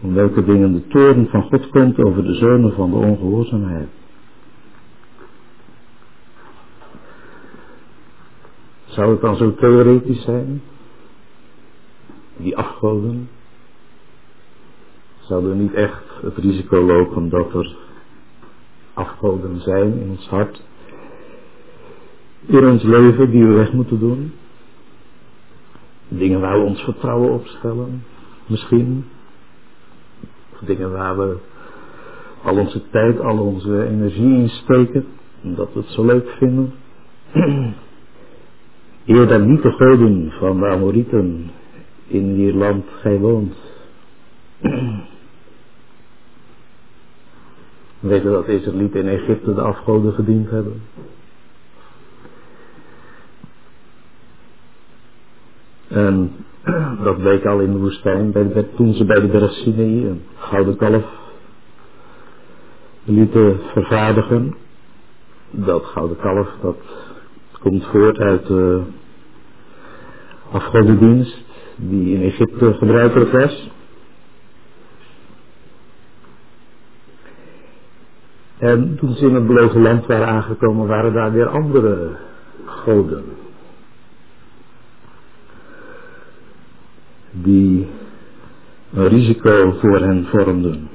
Om 0.01 0.13
welke 0.13 0.43
dingen 0.43 0.73
de 0.73 0.87
toren 0.87 1.27
van 1.29 1.43
God 1.43 1.69
komt 1.69 1.99
over 1.99 2.23
de 2.23 2.33
zonen 2.33 2.73
van 2.73 2.89
de 2.89 2.95
ongehoorzaamheid. 2.95 3.87
Zou 8.85 9.11
het 9.11 9.21
dan 9.21 9.35
zo 9.35 9.53
theoretisch 9.53 10.21
zijn? 10.21 10.61
Die 12.37 12.57
afgoden? 12.57 13.29
Zouden 15.27 15.49
we 15.49 15.55
niet 15.55 15.73
echt 15.73 16.03
het 16.21 16.37
risico 16.37 16.81
lopen 16.81 17.29
dat 17.29 17.53
er 17.53 17.75
afgoden 18.93 19.61
zijn 19.61 19.99
in 19.99 20.09
ons 20.09 20.27
hart? 20.27 20.61
In 22.45 22.67
ons 22.67 22.83
leven 22.83 23.31
die 23.31 23.45
we 23.45 23.53
weg 23.53 23.73
moeten 23.73 23.99
doen? 23.99 24.33
Dingen 26.07 26.39
waar 26.39 26.59
we 26.59 26.65
ons 26.65 26.81
vertrouwen 26.81 27.33
op 27.33 27.45
stellen? 27.45 28.03
Misschien? 28.45 29.05
Dingen 30.65 30.91
waar 30.91 31.17
we 31.17 31.37
al 32.43 32.57
onze 32.57 32.81
tijd, 32.89 33.19
al 33.19 33.37
onze 33.37 33.85
energie 33.87 34.35
in 34.35 34.49
steken, 34.49 35.05
omdat 35.43 35.73
we 35.73 35.79
het 35.79 35.89
zo 35.89 36.05
leuk 36.05 36.29
vinden? 36.29 36.73
Eer 39.05 39.27
dan 39.27 39.47
niet 39.51 39.61
de 39.61 39.71
goden 39.71 40.31
van 40.31 40.59
de 40.59 40.67
Amorieten 40.67 41.51
in 42.07 42.35
wier 42.35 42.53
land 42.53 42.85
gij 43.01 43.19
woont. 43.19 43.55
We 47.99 48.07
weten 48.07 48.31
dat 48.31 48.47
Israëlieten 48.47 48.99
in 48.99 49.07
Egypte 49.07 49.53
de 49.53 49.61
afgoden 49.61 50.13
gediend 50.13 50.49
hebben. 50.49 50.81
En 55.87 56.31
dat 57.03 57.17
bleek 57.17 57.45
al 57.45 57.59
in 57.59 57.71
de 57.71 57.77
woestijn, 57.77 58.31
bij, 58.31 58.65
toen 58.75 58.93
ze 58.93 59.05
bij 59.05 59.19
de 59.19 59.27
berg 59.27 59.65
een 59.65 60.21
gouden 60.37 60.75
kalf 60.75 61.05
lieten 63.03 63.59
vervaardigen. 63.73 64.55
Dat 65.51 65.85
gouden 65.85 66.17
kalf, 66.17 66.49
dat 66.61 66.77
komt 67.59 67.85
voort 67.85 68.17
uit 68.17 68.47
de 68.47 68.81
afgodendienst 70.51 71.45
die 71.75 72.15
in 72.15 72.21
Egypte 72.21 72.73
gebruikelijk 72.73 73.31
was. 73.31 73.69
En 78.57 78.97
toen 78.99 79.13
ze 79.13 79.25
in 79.25 79.33
het 79.33 79.47
beloofde 79.47 79.79
land 79.79 80.05
waren 80.05 80.27
aangekomen, 80.27 80.87
waren 80.87 81.13
daar 81.13 81.31
weer 81.31 81.47
andere 81.47 82.09
goden. 82.65 83.23
Die 87.31 87.87
een 88.93 89.07
risico 89.07 89.71
voor 89.71 89.99
hen 89.99 90.25
vormden. 90.25 90.89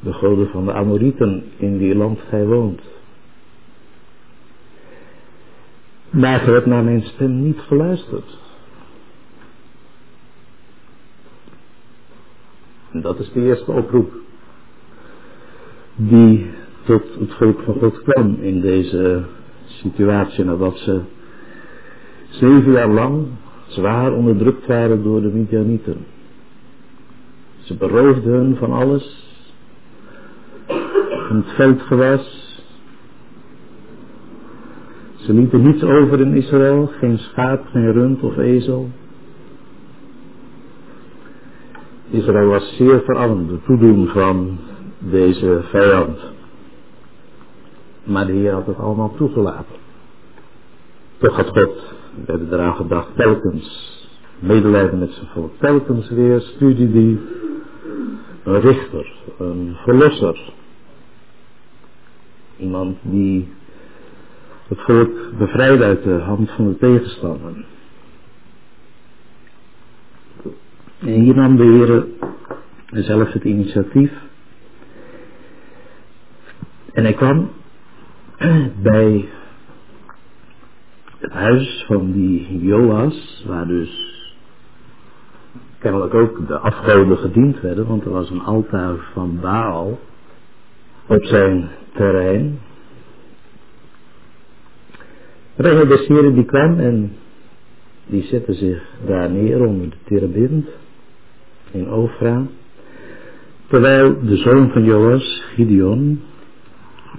De 0.00 0.12
goden 0.12 0.48
van 0.48 0.64
de 0.64 0.72
Amorieten 0.72 1.44
in 1.56 1.78
die 1.78 1.94
land 1.94 2.20
gij 2.28 2.46
woont. 2.46 2.80
Maar 6.10 6.40
ge 6.40 6.50
hebt 6.50 6.66
naar 6.66 6.84
mijn 6.84 7.02
stem 7.02 7.42
niet 7.42 7.58
geluisterd. 7.58 8.38
En 12.90 13.00
dat 13.00 13.18
is 13.18 13.32
de 13.32 13.40
eerste 13.40 13.72
oproep 13.72 14.23
die 15.96 16.46
tot 16.84 17.02
het 17.18 17.34
volk 17.34 17.60
van 17.60 17.74
God 17.74 18.02
kwam 18.02 18.36
in 18.40 18.60
deze 18.60 19.24
situatie 19.66 20.44
nadat 20.44 20.78
ze 20.78 21.00
zeven 22.30 22.72
jaar 22.72 22.88
lang 22.88 23.26
zwaar 23.66 24.12
onderdrukt 24.12 24.66
waren 24.66 25.02
door 25.02 25.20
de 25.20 25.28
Midianieten. 25.28 25.96
Ze 27.58 27.76
beroofden 27.76 28.32
hun 28.32 28.56
van 28.56 28.72
alles, 28.72 29.28
van 31.28 31.36
het 31.36 31.54
veldgewas. 31.54 32.42
Ze 35.14 35.32
lieten 35.32 35.62
niets 35.62 35.82
over 35.82 36.20
in 36.20 36.34
Israël, 36.34 36.86
geen 36.86 37.18
schaap, 37.18 37.66
geen 37.66 37.92
rund 37.92 38.22
of 38.22 38.36
ezel. 38.36 38.88
Israël 42.10 42.48
was 42.48 42.76
zeer 42.76 43.02
verarmd 43.04 43.48
door 43.48 43.62
toedoen 43.62 44.06
van 44.06 44.58
deze 45.10 45.60
vijand. 45.62 46.18
Maar 48.04 48.26
de 48.26 48.32
Heer 48.32 48.52
had 48.52 48.66
het 48.66 48.78
allemaal 48.78 49.14
toegelaten. 49.16 49.76
Toch 51.18 51.36
had 51.36 51.46
God, 51.46 51.94
we 52.14 52.30
hebben 52.32 52.52
eraan 52.52 52.74
gedacht, 52.74 53.08
telkens 53.16 53.92
medelijden 54.38 54.98
met 54.98 55.12
zijn 55.12 55.26
volk. 55.26 55.52
Telkens 55.58 56.10
weer 56.10 56.40
studie 56.40 56.92
die 56.92 57.20
een 58.44 58.60
richter, 58.60 59.12
een 59.38 59.76
verlosser. 59.84 60.52
Iemand 62.56 62.96
die 63.02 63.48
het 64.68 64.80
volk 64.80 65.10
bevrijdde 65.38 65.84
uit 65.84 66.02
de 66.02 66.18
hand 66.18 66.50
van 66.50 66.68
de 66.68 66.78
tegenstander. 66.78 67.64
En 70.98 71.20
hier 71.20 71.34
nam 71.34 71.56
de 71.56 71.64
Heer 71.64 72.06
zelf 73.04 73.32
het 73.32 73.44
initiatief 73.44 74.12
en 76.94 77.02
hij 77.02 77.14
kwam 77.14 77.50
bij 78.82 79.28
het 81.18 81.32
huis 81.32 81.84
van 81.86 82.12
die 82.12 82.58
Joas, 82.58 83.44
waar 83.46 83.66
dus 83.66 84.12
kennelijk 85.78 86.14
ook 86.14 86.46
de 86.46 86.58
afgoden 86.58 87.18
gediend 87.18 87.60
werden, 87.60 87.86
want 87.86 88.04
er 88.04 88.10
was 88.10 88.30
een 88.30 88.42
altaar 88.42 88.94
van 89.12 89.38
Baal 89.40 89.98
op 91.06 91.24
zijn 91.24 91.68
terrein. 91.92 92.58
Heren 95.54 96.34
die 96.34 96.44
kwam 96.44 96.78
en 96.78 97.12
die 98.06 98.22
zette 98.22 98.52
zich 98.52 98.82
daar 99.06 99.30
neer 99.30 99.64
onder 99.64 99.90
de 99.90 99.96
terebint 100.04 100.68
in 101.70 101.92
Ofra. 101.92 102.46
Terwijl 103.66 104.24
de 104.24 104.36
zoon 104.36 104.70
van 104.70 104.84
Joas, 104.84 105.42
Gideon, 105.54 106.20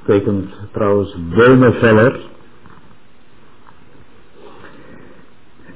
betekent 0.03 0.49
trouwens 0.71 1.15
bomenveller. 1.35 2.19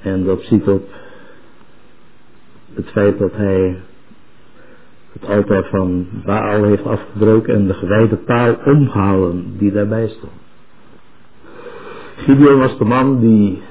En 0.02 0.24
dat 0.24 0.42
ziet 0.42 0.68
op 0.68 0.90
het 2.74 2.90
feit 2.90 3.20
dat 3.20 3.32
hij 3.32 3.82
het 5.12 5.30
altaar 5.30 5.64
van 5.64 6.08
Baal 6.26 6.64
heeft 6.64 6.86
afgebroken 6.86 7.54
en 7.54 7.68
de 7.68 7.74
gewijde 7.74 8.16
paal 8.16 8.56
omgehouden 8.66 9.58
die 9.58 9.72
daarbij 9.72 10.08
stond. 10.08 10.32
Gideon 12.16 12.60
was 12.60 12.78
de 12.78 12.86
man 12.86 13.20
die 13.20 13.62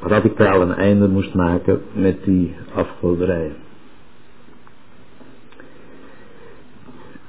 radicaal 0.00 0.60
een 0.60 0.74
einde 0.74 1.08
moest 1.08 1.34
maken 1.34 1.82
met 1.92 2.24
die 2.24 2.54
afgoderij. 2.74 3.52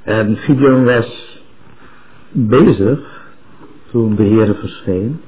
En 0.03 0.37
Gideon 0.37 0.83
was 0.85 1.36
bezig, 2.45 3.25
toen 3.91 4.15
de 4.15 4.23
Heer 4.23 4.55
verscheen, 4.55 5.19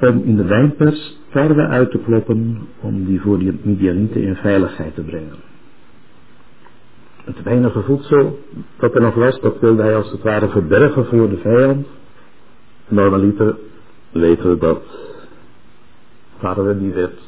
om 0.00 0.22
in 0.24 0.36
de 0.36 0.44
wijnpers 0.44 1.18
tarwe 1.30 1.66
uit 1.66 1.90
te 1.90 1.98
kloppen 1.98 2.58
om 2.80 3.04
die 3.04 3.20
voor 3.20 3.38
die 3.38 3.60
Midianieten 3.62 4.22
in 4.22 4.36
veiligheid 4.36 4.94
te 4.94 5.02
brengen. 5.02 5.36
Het 7.24 7.42
weinige 7.42 7.82
voedsel 7.82 8.38
dat 8.78 8.94
er 8.94 9.00
nog 9.00 9.14
was, 9.14 9.40
dat 9.40 9.60
wilde 9.60 9.82
hij 9.82 9.96
als 9.96 10.10
het 10.10 10.22
ware 10.22 10.48
verbergen 10.48 11.06
voor 11.06 11.28
de 11.28 11.36
vijand. 11.36 11.86
Normaliter 12.88 13.56
weten 14.12 14.50
we 14.50 14.58
dat 14.58 14.82
tarwe 16.40 16.78
die 16.78 16.92
werd 16.92 17.20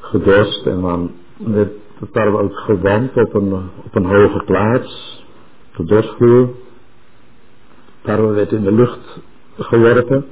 gedorst 0.00 0.66
en 0.66 0.80
dan 0.80 1.10
werd 1.36 1.72
de 1.98 2.10
tarwe 2.10 2.38
ook 2.38 2.56
gewand 2.56 3.16
op 3.16 3.34
een, 3.34 3.52
op 3.84 3.94
een 3.94 4.04
hoge 4.04 4.42
plaats, 4.44 5.24
de 5.76 5.84
dorstvloer. 5.84 6.48
Tarwe 8.06 8.32
werd 8.34 8.52
in 8.52 8.62
de 8.62 8.72
lucht 8.72 9.18
geworpen. 9.58 10.24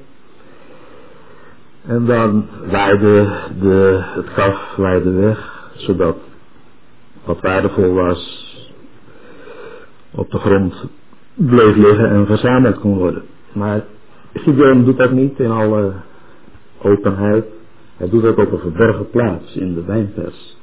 En 1.87 2.05
dan 2.05 2.49
waaide 2.71 3.29
de, 3.61 4.01
het 4.03 4.33
kaf 4.35 4.75
waaide 4.77 5.11
weg, 5.11 5.71
zodat 5.75 6.17
wat 7.25 7.41
waardevol 7.41 7.93
was 7.93 8.53
op 10.11 10.31
de 10.31 10.39
grond 10.39 10.75
bleef 11.35 11.77
liggen 11.77 12.11
en 12.11 12.27
verzameld 12.27 12.79
kon 12.79 12.99
worden. 12.99 13.23
Maar 13.53 13.85
Gideon 14.35 14.85
doet 14.85 14.99
dat 14.99 15.11
niet 15.11 15.39
in 15.39 15.51
alle 15.51 15.93
openheid. 16.83 17.45
Hij 17.97 18.09
doet 18.09 18.23
dat 18.23 18.39
op 18.39 18.53
een 18.53 18.59
verborgen 18.59 19.11
plaats 19.11 19.57
in 19.57 19.75
de 19.75 19.85
wijnpers. 19.85 20.57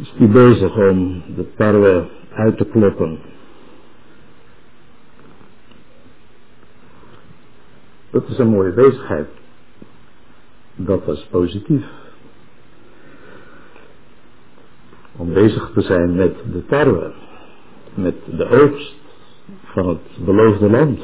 is 0.00 0.12
hij 0.16 0.28
bezig 0.28 0.76
om 0.76 1.22
de 1.36 1.46
tarwe 1.56 2.04
uit 2.32 2.56
te 2.56 2.64
kloppen. 2.64 3.18
Dat 8.14 8.28
is 8.28 8.38
een 8.38 8.48
mooie 8.48 8.72
bezigheid. 8.72 9.28
Dat 10.74 11.04
was 11.04 11.26
positief. 11.30 11.84
Om 15.16 15.32
bezig 15.32 15.70
te 15.74 15.80
zijn 15.80 16.14
met 16.14 16.36
de 16.52 16.66
tarwe. 16.66 17.12
Met 17.94 18.14
de 18.24 18.48
oogst 18.48 18.94
van 19.64 19.88
het 19.88 20.24
beloofde 20.24 20.70
land. 20.70 21.00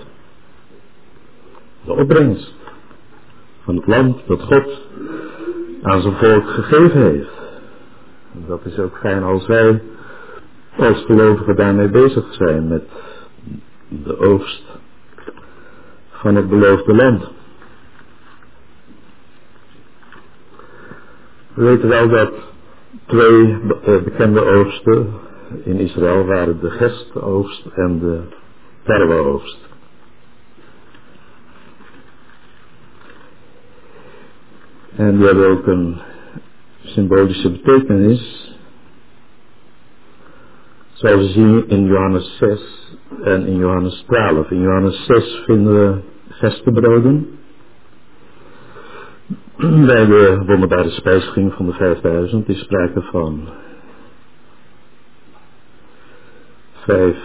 De 1.85 1.93
opbrengst 1.93 2.55
van 3.63 3.77
het 3.77 3.87
land 3.87 4.27
dat 4.27 4.43
God 4.43 4.81
aan 5.83 6.01
zijn 6.01 6.15
volk 6.15 6.49
gegeven 6.49 7.03
heeft. 7.03 7.39
Dat 8.47 8.65
is 8.65 8.79
ook 8.79 8.99
fijn 8.99 9.23
als 9.23 9.47
wij 9.47 9.83
als 10.77 11.05
gelovigen 11.05 11.57
daarmee 11.57 11.89
bezig 11.89 12.35
zijn 12.35 12.69
met 12.69 12.89
de 13.89 14.19
oogst 14.19 14.80
van 16.21 16.35
het 16.35 16.49
beloofde 16.49 16.95
land. 16.95 17.31
We 21.55 21.65
weten 21.65 21.89
wel 21.89 22.09
dat 22.09 22.33
twee 23.07 23.59
eh, 23.83 24.03
bekende 24.03 24.45
oogsten 24.45 25.15
in 25.65 25.79
Israël 25.79 26.25
waren 26.25 26.61
de 26.61 26.71
gestoogst 26.71 27.67
en 27.67 27.99
de 27.99 28.21
tarweoogst. 28.83 29.59
En 34.97 35.17
die 35.17 35.27
hebben 35.27 35.49
ook 35.49 35.67
een 35.67 36.01
symbolische 36.83 37.51
betekenis. 37.51 38.55
Zoals 40.93 41.21
we 41.21 41.29
zien 41.29 41.69
in 41.69 41.85
Johannes 41.85 42.37
6 42.37 42.97
en 43.23 43.47
in 43.47 43.57
Johannes 43.57 44.05
12. 44.07 44.51
In 44.51 44.61
Johannes 44.61 45.05
6 45.05 45.43
vinden 45.47 45.73
we 45.75 46.10
vestenbroden. 46.31 47.39
Bij 49.87 50.07
de 50.07 50.43
wonderbare 50.47 50.91
spijsging 50.91 51.53
van 51.53 51.67
de 51.67 51.73
5000 51.73 52.49
is 52.49 52.61
sprake 52.61 53.03
van 53.03 53.49
vijf 56.73 57.17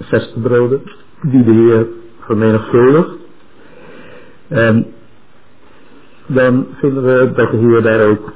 vestenbroden 0.00 0.82
die 1.22 1.44
de 1.44 1.52
Heer 1.52 1.86
vermenigvuldigt. 2.20 3.14
En 4.48 4.86
dan 6.26 6.66
vinden 6.74 7.02
we 7.02 7.32
dat 7.34 7.50
de 7.50 7.56
Heer 7.56 7.82
daar 7.82 8.08
ook 8.08 8.32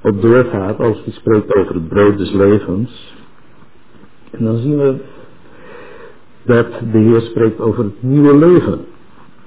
op 0.00 0.22
doorgaat 0.22 0.78
als 0.78 1.04
hij 1.04 1.12
spreekt 1.12 1.54
over 1.54 1.74
het 1.74 1.88
brood 1.88 2.18
des 2.18 2.32
levens. 2.32 3.14
En 4.32 4.44
dan 4.44 4.56
zien 4.56 4.78
we 4.78 4.96
dat 6.42 6.66
de 6.92 6.98
Heer 6.98 7.20
spreekt 7.20 7.60
over 7.60 7.84
het 7.84 8.02
nieuwe 8.02 8.36
leven 8.36 8.84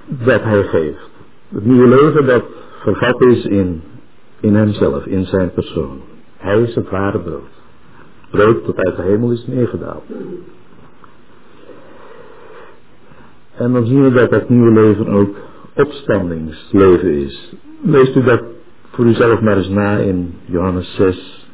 dat 0.08 0.43
hij 0.43 0.63
geeft. 0.63 1.10
Het 1.50 1.65
nieuwe 1.65 1.88
leven 1.88 2.26
dat 2.26 2.43
vervat 2.80 3.21
is 3.26 3.45
in, 3.45 3.82
in 4.39 4.56
hemzelf, 4.56 5.06
in 5.06 5.26
zijn 5.26 5.54
persoon. 5.54 6.02
Hij 6.38 6.62
is 6.62 6.76
het 6.76 6.89
ware 6.89 7.19
brood. 7.19 7.50
Brood 8.30 8.65
dat 8.65 8.78
uit 8.78 8.95
de 8.95 9.02
hemel 9.02 9.32
is 9.32 9.48
neergedaald. 9.48 10.04
En 13.56 13.74
dan 13.74 13.86
zien 13.86 14.04
we 14.04 14.12
dat 14.12 14.30
dat 14.30 14.50
nieuwe 14.50 14.71
leven 14.71 15.08
ook 15.08 15.36
opstandingsleven 15.74 17.13
is. 17.13 17.54
Leest 17.82 18.15
u 18.15 18.24
dat 18.24 18.41
voor 18.89 19.06
uzelf 19.06 19.41
maar 19.41 19.58
eens 19.58 19.69
na 19.69 19.98
in 19.98 20.34
Johannes 20.45 20.95
6. 20.95 21.44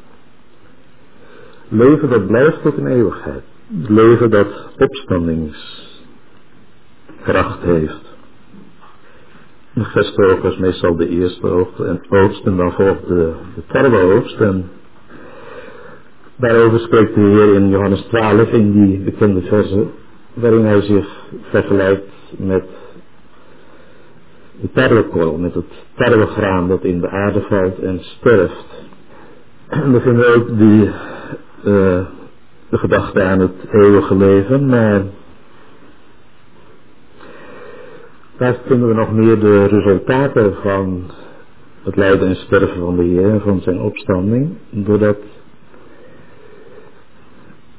Leven 1.74 2.10
dat 2.10 2.26
blijft 2.26 2.62
tot 2.62 2.76
in 2.76 2.86
eeuwigheid. 2.86 3.42
Leven 3.88 4.30
dat 4.30 4.68
opstandingskracht 4.78 7.62
heeft. 7.62 8.14
De 9.72 9.84
gestoog 9.84 10.40
was 10.40 10.56
meestal 10.56 10.96
de 10.96 11.08
eerste 11.08 11.46
oogst 11.46 11.78
en, 11.78 12.00
oogst 12.08 12.46
en 12.46 12.56
dan 12.56 12.72
volgt 12.72 13.06
de, 13.06 13.32
de. 13.66 14.44
En 14.44 14.70
daarover 16.36 16.80
spreekt 16.80 17.14
de 17.14 17.20
Heer 17.20 17.54
in 17.54 17.68
Johannes 17.68 18.00
12 18.00 18.50
in 18.50 18.72
die 18.72 18.98
bekende 18.98 19.42
verse, 19.42 19.86
waarin 20.34 20.64
hij 20.64 20.80
zich 20.80 21.08
vergelijkt 21.42 22.10
met 22.36 22.64
de 24.60 24.70
tarwekorrel, 24.72 25.38
met 25.38 25.54
het 25.54 25.84
tarwegraan 25.94 26.68
dat 26.68 26.84
in 26.84 27.00
de 27.00 27.08
aarde 27.08 27.40
valt 27.40 27.78
en 27.78 27.98
sterft. 28.00 28.84
En 29.68 29.92
we 29.92 30.00
vinden 30.00 30.34
ook 30.34 30.58
die, 30.58 30.90
uh, 31.64 32.06
de 32.68 32.78
gedachte 32.78 33.22
aan 33.22 33.40
het 33.40 33.68
eeuwige 33.70 34.16
leven, 34.16 34.66
maar 34.66 35.02
daar 38.36 38.56
vinden 38.66 38.88
we 38.88 38.94
nog 38.94 39.12
meer 39.12 39.38
de 39.38 39.66
resultaten 39.66 40.54
van 40.54 41.10
het 41.82 41.96
lijden 41.96 42.28
en 42.28 42.36
sterven 42.36 42.80
van 42.80 42.96
de 42.96 43.02
Heer, 43.02 43.40
van 43.40 43.60
zijn 43.60 43.80
opstanding, 43.80 44.56
doordat 44.70 45.18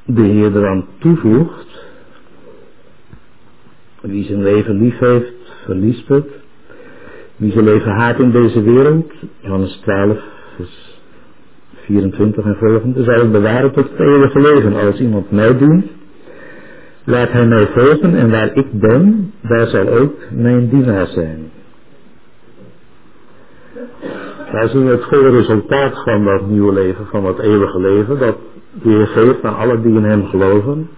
de 0.05 0.21
Heer 0.21 0.57
eraan 0.57 0.87
toevoegt, 0.97 1.85
wie 4.01 4.23
zijn 4.23 4.41
leven 4.41 4.77
lief 4.77 4.99
heeft, 4.99 5.53
verliest 5.65 6.07
het, 6.07 6.27
wie 7.35 7.51
zijn 7.51 7.65
leven 7.65 7.91
haat 7.91 8.19
in 8.19 8.31
deze 8.31 8.61
wereld, 8.61 9.13
Johannes 9.39 9.75
12, 9.75 10.19
vers 10.55 10.92
24 11.85 12.45
en 12.45 12.55
volgende, 12.55 13.03
zal 13.03 13.19
het 13.19 13.31
bewaren 13.31 13.71
tot 13.71 13.89
het 13.89 13.99
eeuwige 13.99 14.39
leven. 14.39 14.73
Als 14.73 14.99
iemand 14.99 15.31
mij 15.31 15.57
dient, 15.57 15.85
laat 17.03 17.31
hij 17.31 17.45
mij 17.45 17.67
volgen 17.67 18.15
en 18.15 18.31
waar 18.31 18.55
ik 18.55 18.71
ben, 18.71 19.33
daar 19.41 19.67
zal 19.67 19.87
ook 19.87 20.13
mijn 20.31 20.69
dienaar 20.69 21.07
zijn. 21.07 21.51
Zien 24.65 24.85
we 24.85 24.91
het 24.91 25.03
volle 25.03 25.29
resultaat 25.29 26.03
van 26.03 26.25
dat 26.25 26.47
nieuwe 26.47 26.73
leven, 26.73 27.05
van 27.05 27.23
dat 27.23 27.39
eeuwige 27.39 27.79
leven, 27.79 28.19
dat 28.19 28.35
de 28.83 28.89
Heer 28.89 29.07
geeft 29.07 29.43
aan 29.43 29.55
alle 29.55 29.81
die 29.81 29.95
in 29.95 30.03
hem 30.03 30.25
geloven. 30.25 30.89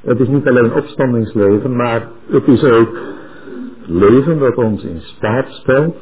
Het 0.00 0.20
is 0.20 0.28
niet 0.28 0.48
alleen 0.48 0.74
opstandingsleven, 0.74 1.76
maar 1.76 2.08
het 2.30 2.46
is 2.46 2.64
ook 2.64 2.96
leven 3.86 4.38
dat 4.38 4.56
ons 4.56 4.84
in 4.84 5.00
staat 5.00 5.46
stelt 5.48 5.96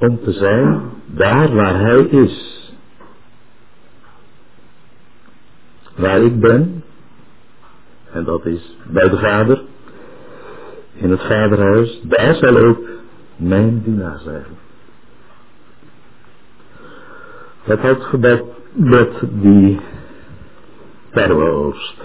om 0.00 0.20
te 0.22 0.32
zijn 0.32 0.80
daar 1.06 1.54
waar 1.54 1.80
Hij 1.80 2.00
is. 2.00 2.58
Waar 5.96 6.20
ik 6.20 6.40
ben, 6.40 6.84
en 8.12 8.24
dat 8.24 8.46
is 8.46 8.76
bij 8.86 9.08
de 9.08 9.18
Vader, 9.18 9.62
in 10.92 11.10
het 11.10 11.20
Vaderhuis, 11.20 12.00
daar 12.02 12.34
zal 12.34 12.56
ook 12.56 12.80
mijn 13.36 13.82
dienaar 13.82 14.18
zijn. 14.18 14.44
Dat 17.64 17.78
houdt 17.78 18.04
gebed 18.04 18.42
met 18.72 19.10
die 19.30 19.80
tarweoogst. 21.10 21.96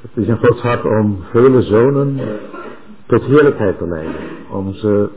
Het 0.00 0.10
is 0.14 0.26
in 0.26 0.36
Gods 0.36 0.60
hart 0.60 0.84
om 0.84 1.24
vele 1.30 1.62
zonen 1.62 2.20
tot 3.06 3.24
heerlijkheid 3.24 3.78
te 3.78 3.86
leiden. 3.88 4.20
Om, 4.50 4.74
ze, 4.74 5.08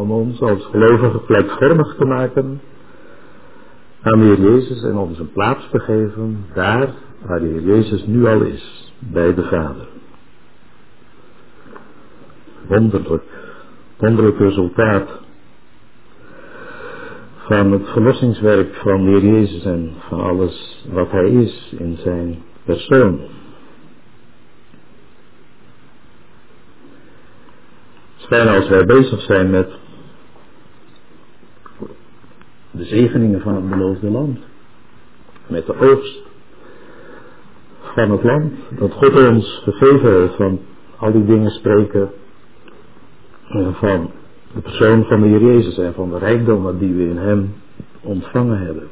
om 0.00 0.10
ons 0.10 0.40
als 0.40 0.64
gelovigen 0.64 1.20
gelijkvormig 1.20 1.94
te 1.94 2.04
maken 2.04 2.60
aan 4.02 4.18
de 4.18 4.24
Heer 4.24 4.40
Jezus 4.40 4.82
en 4.82 4.96
ons 4.96 5.18
een 5.18 5.32
plaats 5.32 5.68
te 5.70 5.78
geven 5.78 6.44
daar 6.54 6.88
waar 7.22 7.40
de 7.40 7.46
Heer 7.46 7.62
Jezus 7.62 8.06
nu 8.06 8.26
al 8.26 8.42
is, 8.42 8.94
bij 8.98 9.34
de 9.34 9.42
Vader. 9.42 9.88
Wonderlijk, 12.66 13.24
wonderlijk 13.96 14.38
resultaat 14.38 15.20
van 17.36 17.72
het 17.72 17.88
verlossingswerk 17.88 18.74
van 18.74 19.04
de 19.04 19.10
Heer 19.10 19.24
Jezus 19.24 19.64
en 19.64 19.92
van 20.08 20.20
alles 20.20 20.86
wat 20.92 21.10
Hij 21.10 21.30
is 21.30 21.74
in 21.78 21.96
zijn 21.96 22.38
persoon. 22.64 23.20
fijn 28.30 28.48
als 28.48 28.68
wij 28.68 28.84
bezig 28.84 29.20
zijn 29.20 29.50
met 29.50 29.68
de 32.80 32.86
zegeningen 32.86 33.40
van 33.40 33.54
het 33.54 33.70
beloofde 33.70 34.10
land. 34.10 34.38
Met 35.46 35.66
de 35.66 35.78
oogst 35.78 36.22
van 37.80 38.10
het 38.10 38.22
land 38.22 38.52
dat 38.78 38.92
God 38.92 39.28
ons 39.28 39.62
gegeven 39.64 40.20
heeft 40.20 40.34
van 40.34 40.60
al 40.96 41.12
die 41.12 41.24
dingen 41.24 41.50
spreken 41.50 42.10
van 43.72 44.10
de 44.54 44.60
persoon 44.60 45.04
van 45.04 45.20
de 45.20 45.26
Heer 45.26 45.40
Jezus 45.40 45.78
en 45.78 45.94
van 45.94 46.10
de 46.10 46.18
rijkdommen 46.18 46.78
die 46.78 46.94
we 46.94 47.02
in 47.02 47.16
Hem 47.16 47.54
ontvangen 48.00 48.58
hebben. 48.58 48.88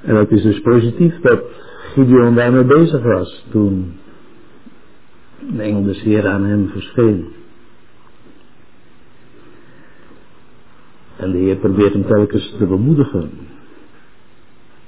En 0.00 0.14
het 0.14 0.30
is 0.30 0.42
dus 0.42 0.60
positief 0.60 1.20
dat 1.20 1.42
Gideon 1.92 2.34
daarmee 2.34 2.64
bezig 2.64 3.02
was 3.02 3.46
toen 3.50 3.92
de 5.50 5.62
engel 5.62 5.92
Heer 5.92 6.28
aan 6.28 6.44
hem 6.44 6.68
verscheen. 6.68 7.32
En 11.22 11.30
de 11.30 11.38
Heer 11.38 11.56
probeert 11.56 11.92
hem 11.92 12.06
telkens 12.06 12.54
te 12.58 12.66
bemoedigen. 12.66 13.30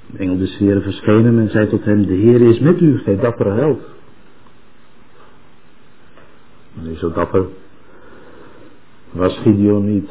De 0.06 0.18
engel 0.18 0.38
des 0.38 0.56
Heeren 0.56 0.82
verschenen 0.82 1.38
en 1.38 1.50
zei 1.50 1.68
tot 1.68 1.84
hem, 1.84 2.06
de 2.06 2.14
Heer 2.14 2.40
is 2.40 2.58
met 2.58 2.80
u, 2.80 2.98
gij 2.98 3.16
dappere 3.16 3.50
held. 3.50 3.80
Nee, 6.72 6.96
zo 6.96 7.12
dapper 7.12 7.46
was 9.10 9.38
Gideon 9.38 9.92
niet. 9.92 10.10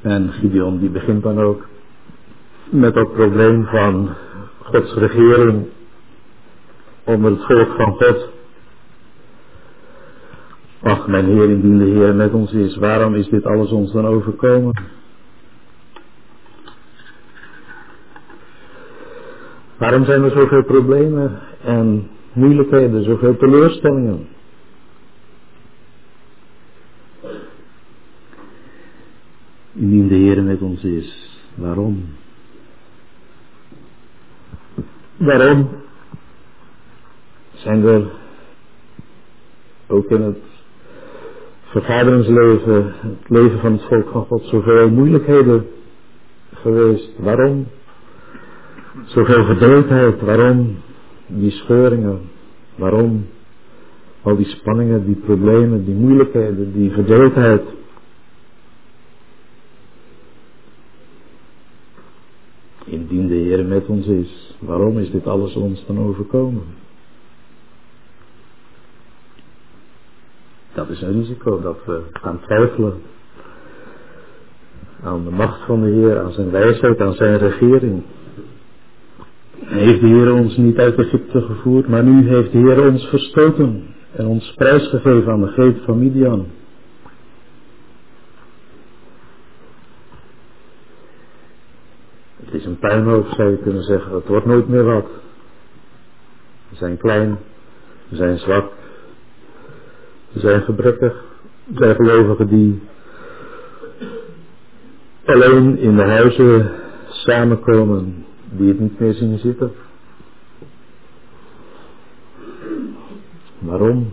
En 0.00 0.32
Gideon 0.32 0.78
die 0.78 0.90
begint 0.90 1.22
dan 1.22 1.40
ook 1.40 1.66
met 2.68 2.94
dat 2.94 3.12
probleem 3.12 3.64
van 3.64 4.14
Gods 4.58 4.94
regering 4.94 5.66
onder 7.04 7.30
het 7.30 7.44
volk 7.44 7.72
van 7.76 7.92
God. 7.92 8.28
Ach, 10.82 11.06
mijn 11.06 11.24
Heer, 11.26 11.50
indien 11.50 11.78
de 11.78 11.84
Heer 11.84 12.14
met 12.14 12.32
ons 12.32 12.52
is, 12.52 12.76
waarom 12.76 13.14
is 13.14 13.28
dit 13.28 13.46
alles 13.46 13.70
ons 13.70 13.92
dan 13.92 14.06
overkomen? 14.06 14.72
Waarom 19.76 20.04
zijn 20.04 20.22
er 20.22 20.30
zoveel 20.30 20.64
problemen 20.64 21.40
en 21.62 22.08
moeilijkheden, 22.32 23.04
zoveel 23.04 23.36
teleurstellingen? 23.36 24.28
Indien 29.72 30.08
de 30.08 30.14
Heer 30.14 30.42
met 30.42 30.60
ons 30.60 30.84
is, 30.84 31.38
waarom? 31.54 32.08
Waarom 35.16 35.68
zijn 37.52 37.84
er 37.84 38.10
ook 39.86 40.10
in 40.10 40.22
het 40.22 40.38
vergaderingsleven, 41.70 42.94
het 43.00 43.28
leven 43.28 43.58
van 43.58 43.72
het 43.72 43.82
volk 43.82 44.08
van 44.08 44.24
God, 44.24 44.44
zoveel 44.44 44.90
moeilijkheden 44.90 45.66
geweest? 46.54 47.10
Waarom? 47.18 47.66
Zoveel 49.04 49.44
verdeeldheid, 49.44 50.20
waarom 50.20 50.76
die 51.26 51.50
scheuringen, 51.50 52.20
waarom 52.74 53.26
al 54.22 54.36
die 54.36 54.46
spanningen, 54.46 55.04
die 55.04 55.14
problemen, 55.14 55.84
die 55.84 55.94
moeilijkheden, 55.94 56.72
die 56.72 56.90
verdeeldheid? 56.90 57.62
Indien 62.84 63.26
de 63.28 63.34
Heer 63.34 63.64
met 63.64 63.86
ons 63.86 64.06
is, 64.06 64.56
waarom 64.58 64.98
is 64.98 65.10
dit 65.10 65.26
alles 65.26 65.54
ons 65.54 65.86
dan 65.86 65.98
overkomen? 65.98 66.64
Dat 70.80 70.88
is 70.88 71.02
een 71.02 71.12
risico 71.12 71.60
dat 71.60 71.84
we 71.84 72.02
gaan 72.12 72.40
twijfelen 72.40 73.02
aan 75.02 75.24
de 75.24 75.30
macht 75.30 75.60
van 75.64 75.80
de 75.80 75.88
Heer, 75.90 76.20
aan 76.20 76.32
zijn 76.32 76.50
wijsheid, 76.50 77.00
aan 77.00 77.14
zijn 77.14 77.38
regering. 77.38 78.02
Heeft 79.64 80.00
de 80.00 80.06
Heer 80.06 80.32
ons 80.32 80.56
niet 80.56 80.78
uit 80.78 80.98
Egypte 80.98 81.40
gevoerd, 81.40 81.88
maar 81.88 82.02
nu 82.02 82.28
heeft 82.28 82.52
de 82.52 82.58
Heer 82.58 82.90
ons 82.90 83.06
verstoten 83.08 83.94
en 84.12 84.26
ons 84.26 84.54
prijsgegeven 84.54 85.32
aan 85.32 85.40
de 85.40 85.48
geest 85.48 85.84
van 85.84 85.98
Midian. 85.98 86.46
Het 92.44 92.54
is 92.54 92.64
een 92.64 92.78
puinhoop, 92.78 93.26
zou 93.28 93.50
je 93.50 93.58
kunnen 93.58 93.82
zeggen. 93.82 94.14
Het 94.14 94.26
wordt 94.26 94.46
nooit 94.46 94.68
meer 94.68 94.84
wat. 94.84 95.08
We 96.68 96.76
zijn 96.76 96.96
klein, 96.96 97.38
we 98.08 98.16
zijn 98.16 98.38
zwak, 98.38 98.78
we 100.32 100.40
zijn 100.40 100.62
gebrekkig, 100.62 101.24
we 101.64 101.76
zijn 101.76 101.94
gelovigen 101.94 102.46
die 102.46 102.80
alleen 105.24 105.78
in 105.78 105.96
de 105.96 106.02
huizen 106.02 106.70
samenkomen, 107.08 108.24
die 108.50 108.68
het 108.68 108.80
niet 108.80 109.00
meer 109.00 109.14
zien 109.14 109.38
zitten. 109.38 109.72
Waarom 113.58 114.10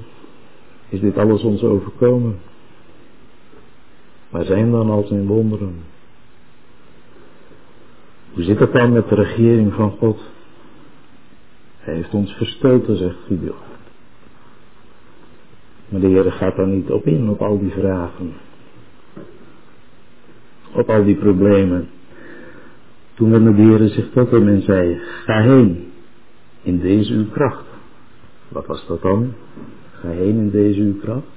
is 0.89 0.99
dit 0.99 1.17
alles 1.17 1.41
ons 1.41 1.63
overkomen? 1.63 2.39
Waar 4.29 4.45
zijn 4.45 4.71
dan 4.71 4.89
al 4.89 5.03
zijn 5.03 5.27
wonderen? 5.27 5.83
Hoe 8.33 8.43
zit 8.43 8.59
het 8.59 8.73
dan 8.73 8.91
met 8.91 9.09
de 9.09 9.15
regering 9.15 9.73
van 9.73 9.91
God? 9.91 10.19
Hij 11.77 11.93
heeft 11.93 12.13
ons 12.13 12.31
verstoten, 12.31 12.97
zegt 12.97 13.15
Gideon. 13.27 13.66
Maar 15.89 16.01
de 16.01 16.07
Heer 16.07 16.31
gaat 16.31 16.55
daar 16.55 16.67
niet 16.67 16.89
op 16.89 17.05
in, 17.05 17.29
op 17.29 17.41
al 17.41 17.59
die 17.59 17.71
vragen. 17.71 18.33
Op 20.73 20.89
al 20.89 21.03
die 21.03 21.15
problemen. 21.15 21.89
Toen 23.13 23.55
de 23.55 23.61
Heer 23.61 23.87
zich 23.87 24.09
tot 24.13 24.31
hem 24.31 24.47
en 24.47 24.61
zei, 24.61 24.99
ga 25.25 25.41
heen 25.41 25.91
in 26.61 26.79
deze 26.79 27.13
uw 27.13 27.29
kracht. 27.29 27.65
Wat 28.47 28.65
was 28.65 28.87
dat 28.87 29.01
dan? 29.01 29.33
Ga 29.91 30.09
heen 30.09 30.37
in 30.37 30.49
deze 30.49 30.81
uw 30.81 30.97
kracht. 30.99 31.35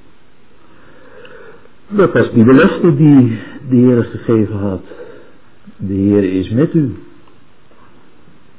Dat 1.88 2.12
was 2.12 2.32
die 2.32 2.44
belofte 2.44 2.96
die 2.96 3.38
de 3.68 3.76
Heer 3.76 4.04
gegeven 4.04 4.56
had. 4.56 4.82
De 5.76 5.92
Heer 5.94 6.24
is 6.24 6.50
met 6.50 6.74
u. 6.74 6.96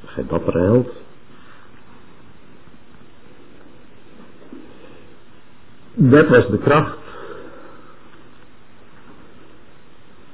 Gij 0.05 0.25
dappere 0.27 0.59
held. 0.59 1.00
Dat 6.09 6.27
was 6.27 6.47
de 6.47 6.57
kracht 6.57 6.97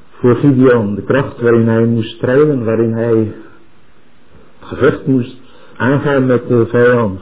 voor 0.10 0.36
Gideon. 0.36 0.96
De 0.96 1.02
kracht 1.02 1.42
waarin 1.42 1.68
hij 1.68 1.86
moest 1.86 2.16
strijden, 2.16 2.66
waarin 2.66 2.94
hij 2.94 3.18
het 3.18 3.34
gevecht 4.60 5.08
moest 5.08 5.38
aangaan 5.78 6.26
met 6.26 6.48
de 6.48 6.66
vijand. 6.66 7.22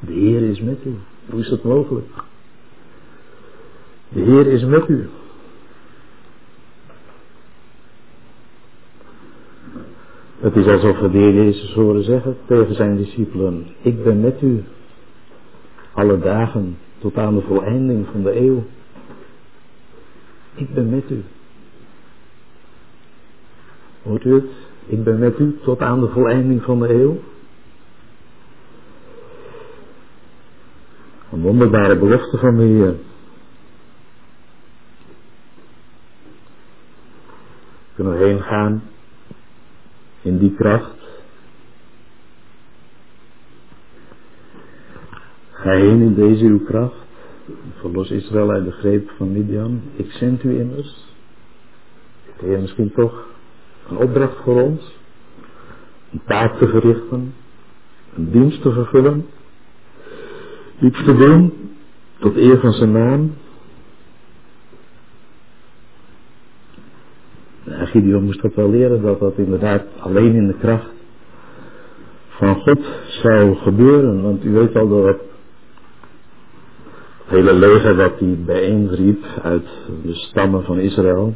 De 0.00 0.12
Heer 0.12 0.42
is 0.42 0.60
met 0.60 0.84
u. 0.84 0.94
Hoe 1.30 1.40
is 1.40 1.48
dat 1.48 1.62
mogelijk? 1.62 2.08
De 4.08 4.20
Heer 4.20 4.46
is 4.46 4.64
met 4.64 4.88
u. 4.88 5.08
Het 10.38 10.56
is 10.56 10.66
alsof 10.66 10.98
we 10.98 11.10
de 11.10 11.18
Heer 11.18 11.34
Jezus 11.34 11.72
horen 11.72 12.04
zeggen 12.04 12.36
tegen 12.46 12.74
zijn 12.74 12.96
discipelen, 12.96 13.66
ik 13.82 14.04
ben 14.04 14.20
met 14.20 14.42
u 14.42 14.64
alle 15.94 16.18
dagen 16.18 16.78
tot 16.98 17.16
aan 17.16 17.34
de 17.34 17.42
voleinding 17.42 18.06
van 18.12 18.22
de 18.22 18.40
eeuw. 18.40 18.64
Ik 20.54 20.74
ben 20.74 20.90
met 20.90 21.10
u. 21.10 21.24
Hoort 24.02 24.24
u 24.24 24.34
het? 24.34 24.50
Ik 24.86 25.04
ben 25.04 25.18
met 25.18 25.38
u 25.38 25.58
tot 25.62 25.80
aan 25.80 26.00
de 26.00 26.08
voleinding 26.08 26.62
van 26.62 26.80
de 26.80 26.88
eeuw. 26.88 27.22
Een 31.32 31.40
wonderbare 31.40 31.98
belofte 31.98 32.38
van 32.38 32.56
de 32.56 32.62
Heer. 32.62 32.94
Kunnen 37.94 38.18
we 38.18 38.24
heen 38.24 38.42
gaan 38.42 38.82
in 40.22 40.38
die 40.38 40.54
kracht. 40.54 41.03
Ga 45.64 45.70
heen 45.70 46.00
in 46.00 46.14
deze 46.14 46.44
uw 46.44 46.64
kracht. 46.64 47.06
Verlos 47.74 48.10
Israël 48.10 48.50
uit 48.50 48.64
de 48.64 48.70
greep 48.70 49.10
van 49.16 49.32
Midian. 49.32 49.82
Ik 49.96 50.10
zend 50.10 50.42
u 50.42 50.58
immers. 50.58 51.04
De 52.38 52.46
Heer 52.46 52.60
misschien 52.60 52.92
toch 52.92 53.26
een 53.88 53.96
opdracht 53.96 54.36
voor 54.42 54.62
ons. 54.62 54.96
Een 56.12 56.20
taak 56.26 56.58
te 56.58 56.68
verrichten. 56.68 57.34
Een 58.16 58.30
dienst 58.30 58.62
te 58.62 58.72
vervullen. 58.72 59.26
Iets 60.80 61.04
te 61.04 61.16
doen 61.16 61.52
tot 62.18 62.36
eer 62.36 62.58
van 62.58 62.72
zijn 62.72 62.92
naam. 62.92 63.34
En 67.64 67.86
Gideon 67.86 68.24
moest 68.24 68.42
dat 68.42 68.54
wel 68.54 68.70
leren 68.70 69.02
dat 69.02 69.20
dat 69.20 69.38
inderdaad 69.38 69.84
alleen 69.98 70.34
in 70.34 70.46
de 70.46 70.56
kracht 70.58 70.92
van 72.28 72.56
God 72.56 72.80
zou 73.06 73.54
gebeuren. 73.54 74.22
Want 74.22 74.44
u 74.44 74.50
weet 74.50 74.76
al 74.76 74.88
dat 74.88 75.32
het 77.24 77.34
hele 77.34 77.52
leger 77.52 77.96
dat 77.96 78.18
hij 78.18 78.38
bijeenriep 78.44 79.24
uit 79.42 79.66
de 80.02 80.14
stammen 80.14 80.64
van 80.64 80.78
Israël. 80.78 81.34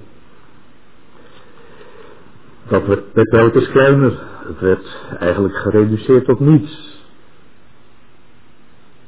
Dat 2.68 2.86
werd, 2.86 3.30
telkens 3.30 3.68
kleiner. 3.68 4.26
Het 4.46 4.60
werd 4.60 5.04
eigenlijk 5.18 5.54
gereduceerd 5.56 6.24
tot 6.24 6.40
niets. 6.40 7.00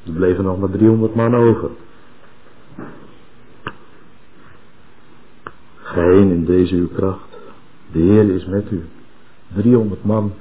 Er 0.07 0.13
bleven 0.13 0.45
nog 0.45 0.59
maar 0.59 0.71
300 0.71 1.15
man 1.15 1.35
over. 1.35 1.71
Ga 5.77 6.03
heen 6.03 6.31
in 6.31 6.45
deze 6.45 6.75
uw 6.75 6.89
kracht. 6.89 7.39
De 7.93 7.99
Heer 7.99 8.31
is 8.31 8.47
met 8.47 8.71
u. 8.71 8.85
300 9.55 10.05
man. 10.05 10.33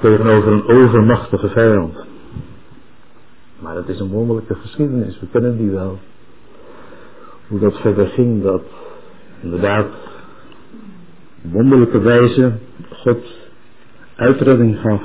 Tegenover 0.00 0.52
een 0.52 0.66
overmachtige 0.66 1.48
vijand. 1.48 2.11
Maar 3.62 3.76
het 3.76 3.88
is 3.88 4.00
een 4.00 4.08
wonderlijke 4.08 4.54
geschiedenis. 4.54 5.20
We 5.20 5.26
kennen 5.26 5.56
die 5.56 5.70
wel. 5.70 5.98
hoe 7.48 7.58
dat 7.60 7.80
verder 7.80 8.06
ging, 8.06 8.42
dat 8.42 8.62
inderdaad 9.40 9.86
wonderlijke 11.42 12.00
wijze 12.00 12.58
God 12.90 13.18
uitredding 14.16 14.80
gaf. 14.80 15.02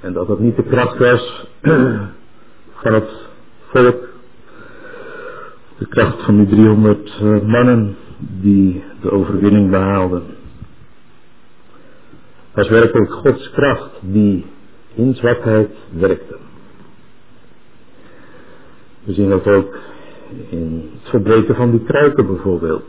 En 0.00 0.12
dat 0.12 0.28
het 0.28 0.38
niet 0.38 0.56
de 0.56 0.62
kracht 0.62 0.98
was 0.98 1.46
van 2.82 2.94
het 2.94 3.10
volk, 3.66 4.08
de 5.78 5.86
kracht 5.88 6.22
van 6.22 6.36
die 6.36 6.46
300 6.46 7.18
eh, 7.20 7.40
mannen 7.40 7.96
die 8.18 8.82
de 9.00 9.10
overwinning 9.10 9.70
behaalden. 9.70 10.22
Het 12.52 12.66
was 12.66 12.68
werkelijk 12.68 13.12
Gods 13.12 13.50
kracht 13.50 13.90
die 14.00 14.46
in 14.98 15.14
zwakheid 15.14 15.70
werkte. 15.90 16.36
We 19.04 19.12
zien 19.12 19.28
dat 19.28 19.46
ook 19.46 19.78
in 20.48 20.90
het 20.92 21.10
verbreken 21.10 21.54
van 21.54 21.70
die 21.70 21.84
kruiken 21.84 22.26
bijvoorbeeld. 22.26 22.82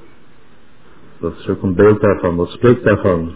Dat 1.20 1.38
is 1.38 1.48
ook 1.48 1.62
een 1.62 1.76
beeld 1.76 2.02
daarvan, 2.02 2.38
dat 2.38 2.50
spreekt 2.50 2.84
daarvan. 2.84 3.34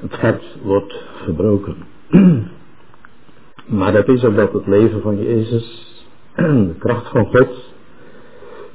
Het 0.00 0.12
hart 0.12 0.56
wordt 0.62 1.04
verbroken. 1.24 1.76
Maar 3.66 3.92
dat 3.92 4.08
is 4.08 4.24
omdat 4.24 4.52
het 4.52 4.66
leven 4.66 5.00
van 5.00 5.22
Jezus, 5.22 5.96
de 6.36 6.74
kracht 6.78 7.08
van 7.08 7.26
God, 7.26 7.72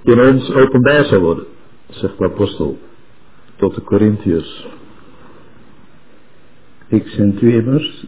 in 0.03 0.21
ons 0.21 0.53
openbaar 0.53 1.05
zal 1.05 1.19
worden, 1.19 1.45
zegt 1.93 2.17
de 2.17 2.23
apostel 2.23 2.79
tot 3.55 3.75
de 3.75 3.83
Corinthiërs. 3.83 4.67
Ik 6.87 7.07
zend 7.07 7.41
u 7.41 7.53
immers. 7.53 8.05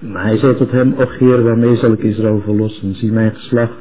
Maar 0.00 0.24
hij 0.24 0.36
zei 0.36 0.56
tot 0.56 0.70
hem, 0.70 0.92
och 0.92 1.18
waarmee 1.18 1.76
zal 1.76 1.92
ik 1.92 2.02
Israël 2.02 2.40
verlossen? 2.40 2.94
Zie 2.94 3.12
mijn 3.12 3.34
geslacht 3.34 3.78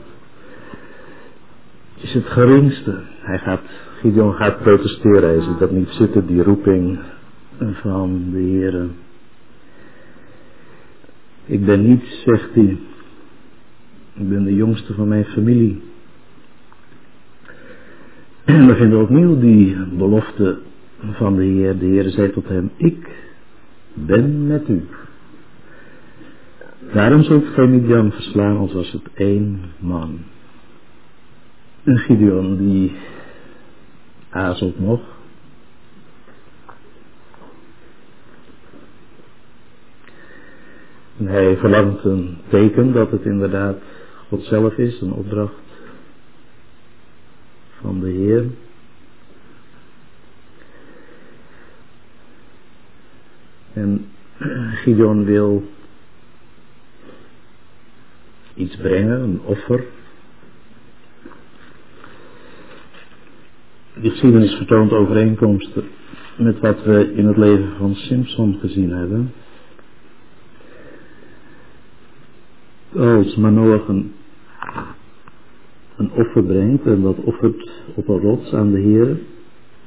is 2.02 2.14
het 2.14 2.26
geringste. 2.26 3.02
Hij 3.20 3.38
gaat, 3.38 3.62
Gideon 4.00 4.34
gaat 4.34 4.60
protesteren, 4.60 5.30
hij 5.30 5.42
ziet 5.42 5.60
dat 5.60 5.72
niet 5.72 5.90
zitten, 5.90 6.26
die 6.26 6.44
roeping 6.44 7.00
van 7.72 8.30
de 8.32 8.40
Heer. 8.40 8.88
Ik 11.46 11.66
ben 11.66 11.88
niet, 11.88 12.04
zegt 12.26 12.54
hij, 12.54 12.78
ik 14.14 14.30
ben 14.30 14.44
de 14.44 14.56
jongste 14.56 14.94
van 14.94 15.08
mijn 15.08 15.26
familie. 15.26 15.82
En 18.50 18.68
we 18.68 18.76
vinden 18.76 19.02
opnieuw 19.02 19.40
die 19.40 19.78
belofte 19.86 20.58
van 21.12 21.36
de 21.36 21.44
Heer. 21.44 21.78
De 21.78 21.86
Heer 21.86 22.10
zei 22.10 22.32
tot 22.32 22.48
hem, 22.48 22.72
ik 22.76 23.10
ben 23.94 24.48
met 24.48 24.70
u. 24.70 24.88
Daarom 26.94 27.24
zult 27.24 27.46
gij 27.48 27.68
Midian 27.68 28.12
verslaan 28.12 28.58
als 28.58 28.74
was 28.74 28.92
het 28.92 29.14
één 29.14 29.62
man. 29.80 30.20
Een 31.84 31.98
Gideon 31.98 32.58
die 32.58 32.92
aarzelt 34.30 34.80
nog. 34.80 35.02
Hij 41.24 41.58
verlangt 41.58 42.04
een 42.04 42.38
teken 42.48 42.94
dat 42.94 43.12
het 43.12 43.24
inderdaad 43.24 43.78
God 44.28 44.44
zelf 44.44 44.78
is, 44.78 45.02
een 45.02 45.14
opdracht 45.14 45.69
van 47.82 48.00
de 48.00 48.10
Heer. 48.10 48.46
En 53.74 54.06
Gideon 54.84 55.26
wil 55.26 55.64
iets 58.56 58.78
brengen, 58.78 59.22
een 59.22 59.42
offer. 59.42 59.84
Die 63.94 64.10
geschiedenis 64.10 64.56
vertoont 64.56 64.92
overeenkomsten 64.92 65.88
met 66.38 66.60
wat 66.60 66.84
we 66.84 67.14
in 67.14 67.26
het 67.26 67.38
leven 67.38 67.76
van 67.78 67.96
Simpson 67.96 68.58
gezien 68.60 68.92
hebben. 68.92 69.34
Als 72.94 73.36
Manoach 73.36 73.88
een, 73.88 74.14
een 76.00 76.12
offer 76.14 76.44
brengt 76.44 76.86
en 76.86 77.02
dat 77.02 77.18
offert 77.24 77.72
op 77.96 78.08
een 78.08 78.20
rots 78.20 78.54
aan 78.54 78.72
de 78.72 78.80
Heer, 78.80 79.18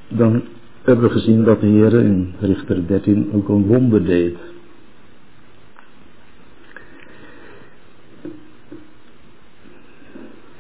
dan 0.09 0.43
hebben 0.83 1.05
we 1.05 1.11
gezien 1.11 1.45
dat 1.45 1.61
de 1.61 1.67
Heer 1.67 1.93
in 1.93 2.33
Richter 2.41 2.87
13 2.87 3.31
ook 3.33 3.49
een 3.49 3.67
wonder 3.67 4.05
deed. 4.05 4.37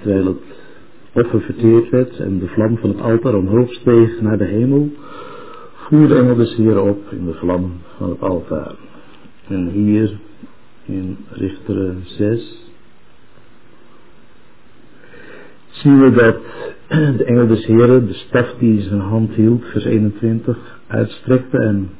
Terwijl 0.00 0.26
het 0.26 0.36
offer 1.12 1.40
verteerd 1.40 1.90
werd 1.90 2.18
en 2.18 2.38
de 2.38 2.48
vlam 2.48 2.78
van 2.78 2.90
het 2.90 3.00
altaar 3.00 3.34
omhoog 3.34 3.72
steeg 3.72 4.20
naar 4.20 4.38
de 4.38 4.44
hemel, 4.44 4.90
voerde 5.74 6.14
de 6.14 6.20
engel 6.20 6.36
des 6.36 6.56
Heer 6.56 6.82
op 6.82 7.10
in 7.10 7.24
de 7.24 7.34
vlam 7.34 7.72
van 7.96 8.10
het 8.10 8.20
altaar. 8.20 8.74
En 9.48 9.68
hier 9.68 10.18
in 10.84 11.16
Richter 11.30 11.94
6 12.04 12.61
zien 15.82 16.00
we 16.00 16.10
dat 16.10 16.36
de 17.18 17.24
engel 17.24 17.46
des 17.46 17.66
Heren 17.66 18.06
de 18.06 18.12
staf 18.12 18.54
die 18.58 18.80
zijn 18.80 19.00
hand 19.00 19.32
hield, 19.32 19.64
vers 19.64 19.84
21, 19.84 20.80
uitstrekte 20.86 21.58
en 21.58 21.90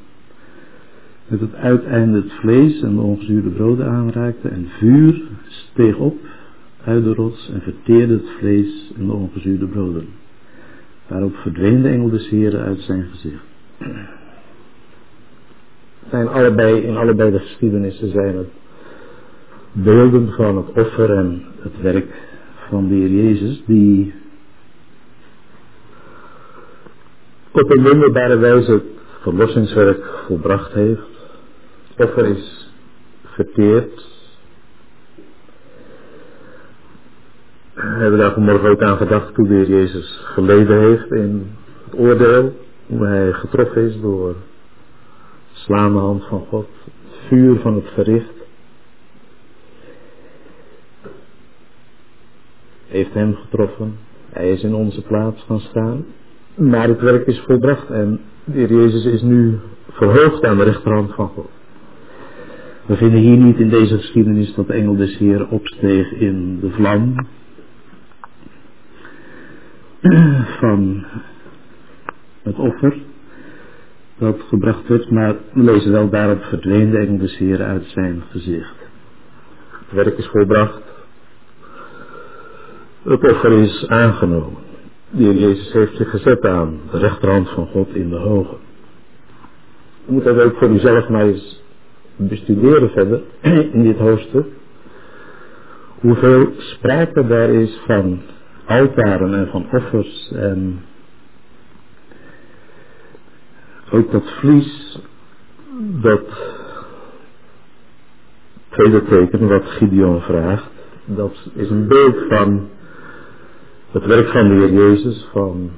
met 1.27 1.39
het 1.39 1.55
uiteinde 1.55 2.21
het 2.21 2.31
vlees 2.33 2.81
en 2.81 2.95
de 2.95 3.01
ongezuurde 3.01 3.49
broden 3.49 3.87
aanraakte 3.87 4.47
en 4.47 4.67
vuur 4.77 5.21
steeg 5.47 5.97
op 5.97 6.17
uit 6.83 7.03
de 7.03 7.13
rots 7.13 7.51
en 7.53 7.61
verteerde 7.61 8.13
het 8.13 8.29
vlees 8.39 8.91
en 8.97 9.05
de 9.05 9.13
ongezuurde 9.13 9.65
broden. 9.65 10.07
Daarop 11.07 11.35
verdween 11.35 11.81
de 11.81 11.89
engel 11.89 12.09
des 12.09 12.29
Heren 12.29 12.63
uit 12.63 12.79
zijn 12.79 13.05
gezicht. 13.11 13.43
Zijn 16.09 16.27
allebei, 16.27 16.81
in 16.81 16.97
allebei 16.97 17.31
de 17.31 17.39
geschiedenissen 17.39 18.09
zijn 18.09 18.37
het 18.37 18.49
beelden 19.71 20.31
van 20.31 20.57
het 20.57 20.85
offer 20.85 21.17
en 21.17 21.41
het 21.61 21.81
werk 21.81 22.32
van 22.69 22.87
de 22.87 22.93
Heer 22.93 23.09
Jezus, 23.09 23.63
die 23.65 24.13
op 27.51 27.71
een 27.71 27.83
wonderbare 27.83 28.37
wijze 28.37 28.71
het 28.71 28.83
verlossingswerk 29.21 30.05
volbracht 30.27 30.73
heeft. 30.73 31.01
Het 31.95 32.07
offer 32.07 32.25
is 32.25 32.71
verteerd. 33.23 34.11
We 37.73 37.81
hebben 37.81 38.19
daar 38.19 38.33
vanmorgen 38.33 38.69
ook 38.69 38.81
aan 38.81 38.97
gedacht 38.97 39.33
toen 39.33 39.47
de 39.47 39.53
Heer 39.53 39.69
Jezus 39.69 40.21
geleden 40.23 40.79
heeft 40.79 41.11
in 41.11 41.55
het 41.85 41.99
oordeel. 41.99 42.55
Hoe 42.87 43.05
hij 43.05 43.33
getroffen 43.33 43.87
is 43.87 44.01
door 44.01 44.35
slaande 45.51 45.99
hand 45.99 46.25
van 46.25 46.45
God. 46.49 46.67
Het 46.83 47.19
vuur 47.27 47.59
van 47.59 47.75
het 47.75 47.87
gericht. 47.87 48.42
Heeft 52.93 53.13
hem 53.13 53.35
getroffen. 53.35 53.97
Hij 54.29 54.51
is 54.51 54.63
in 54.63 54.73
onze 54.73 55.01
plaats 55.01 55.43
gaan 55.43 55.59
staan. 55.59 56.05
Maar 56.55 56.87
het 56.87 57.01
werk 57.01 57.27
is 57.27 57.39
volbracht 57.39 57.89
en 57.89 58.19
de 58.43 58.57
Heer 58.57 58.73
Jezus 58.73 59.05
is 59.05 59.21
nu 59.21 59.59
verhoogd 59.89 60.43
aan 60.43 60.57
de 60.57 60.63
rechterhand 60.63 61.13
van 61.13 61.27
God. 61.27 61.49
We 62.85 62.95
vinden 62.95 63.19
hier 63.19 63.37
niet 63.37 63.59
in 63.59 63.69
deze 63.69 63.97
geschiedenis 63.97 64.53
dat 64.55 64.67
de 64.67 64.73
engel 64.73 64.95
des 64.95 65.17
Heer 65.17 65.47
opsteeg 65.47 66.11
in 66.11 66.59
de 66.59 66.69
vlam 66.69 67.27
van 70.59 71.05
het 72.43 72.57
offer 72.57 72.97
dat 74.17 74.41
gebracht 74.47 74.87
werd, 74.87 75.09
maar 75.09 75.35
we 75.53 75.63
lezen 75.63 75.91
wel 75.91 76.09
daarop 76.09 76.43
verdween 76.43 76.89
de 76.89 76.97
engel 76.97 77.17
des 77.17 77.37
Heer 77.37 77.63
uit 77.63 77.85
zijn 77.85 78.23
gezicht. 78.29 78.75
Het 79.69 79.91
werk 79.91 80.17
is 80.17 80.27
volbracht. 80.27 80.92
Het 83.03 83.31
offer 83.31 83.51
is 83.51 83.87
aangenomen. 83.87 84.61
De 85.09 85.23
heer 85.23 85.33
Jezus 85.33 85.73
heeft 85.73 85.95
zich 85.95 86.09
gezet 86.09 86.45
aan 86.45 86.79
de 86.91 86.97
rechterhand 86.97 87.49
van 87.49 87.67
God 87.67 87.95
in 87.95 88.09
de 88.09 88.15
hoge. 88.15 88.55
Je 90.05 90.11
moet 90.11 90.23
dat 90.23 90.41
ook 90.41 90.57
voor 90.57 90.69
uzelf 90.69 91.09
maar 91.09 91.25
eens 91.25 91.63
bestuderen 92.15 92.89
verder 92.89 93.21
in 93.73 93.83
dit 93.83 93.97
hoofdstuk. 93.97 94.45
Hoeveel 95.99 96.51
sprake 96.57 97.27
daar 97.27 97.49
is 97.49 97.79
van 97.85 98.21
altaren 98.65 99.33
en 99.33 99.47
van 99.47 99.65
offers 99.71 100.31
en 100.31 100.81
ook 103.91 104.11
dat 104.11 104.31
vlies, 104.31 104.99
dat 105.79 106.27
tweede 108.69 109.03
teken 109.03 109.47
wat 109.47 109.65
Gideon 109.65 110.21
vraagt, 110.21 110.71
dat 111.05 111.35
is 111.53 111.69
een 111.69 111.87
beeld 111.87 112.15
van 112.29 112.69
het 113.93 114.05
werk 114.05 114.27
van 114.27 114.47
de 114.47 114.53
Heer 114.53 114.73
Jezus, 114.73 115.27
van 115.31 115.71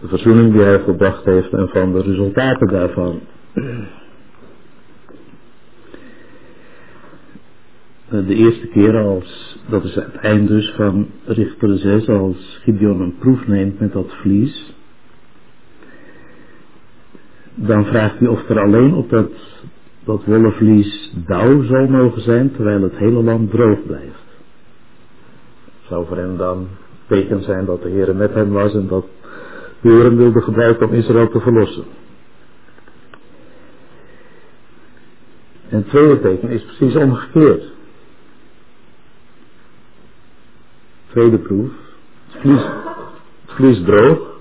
de 0.00 0.08
verzoening 0.08 0.52
die 0.52 0.62
hij 0.62 0.80
volbracht 0.80 1.24
heeft 1.24 1.52
en 1.52 1.68
van 1.68 1.92
de 1.92 2.02
resultaten 2.02 2.68
daarvan. 2.68 3.20
De 8.08 8.34
eerste 8.34 8.66
keer 8.66 8.98
als, 8.98 9.58
dat 9.68 9.84
is 9.84 9.94
het 9.94 10.14
eind 10.14 10.48
dus 10.48 10.72
van 10.76 11.06
Richter 11.24 11.78
6, 11.78 12.08
als 12.08 12.60
Gideon 12.62 13.00
een 13.00 13.18
proef 13.18 13.46
neemt 13.46 13.80
met 13.80 13.92
dat 13.92 14.14
vlies. 14.14 14.74
Dan 17.54 17.84
vraagt 17.84 18.18
hij 18.18 18.28
of 18.28 18.48
er 18.48 18.60
alleen 18.60 18.94
op 18.94 19.10
dat, 19.10 19.30
dat 20.04 20.24
wollen 20.24 20.52
vlies 20.52 21.12
dauw 21.26 21.62
zal 21.62 21.86
mogen 21.86 22.22
zijn, 22.22 22.52
terwijl 22.52 22.82
het 22.82 22.96
hele 22.96 23.22
land 23.22 23.50
droog 23.50 23.86
blijft. 23.86 24.24
Zou 25.88 26.06
voor 26.06 26.16
hem 26.16 26.36
dan 26.36 26.68
teken 27.06 27.42
zijn 27.42 27.64
dat 27.64 27.82
de 27.82 27.88
Heer 27.88 28.16
met 28.16 28.34
hem 28.34 28.50
was 28.50 28.74
en 28.74 28.86
dat 28.86 29.06
de 29.80 29.88
Heer 29.88 30.04
hem 30.04 30.16
wilde 30.16 30.40
gebruiken 30.40 30.86
om 30.86 30.94
Israël 30.94 31.28
te 31.28 31.40
verlossen. 31.40 31.84
En 35.68 35.76
het 35.76 35.88
tweede 35.88 36.20
teken 36.20 36.48
is 36.48 36.64
precies 36.64 36.96
omgekeerd. 36.96 37.72
Tweede 41.10 41.38
proef. 41.38 41.70
Het 42.26 42.40
vlies, 42.40 42.62
het 43.44 43.54
vlies 43.54 43.84
droog. 43.84 44.32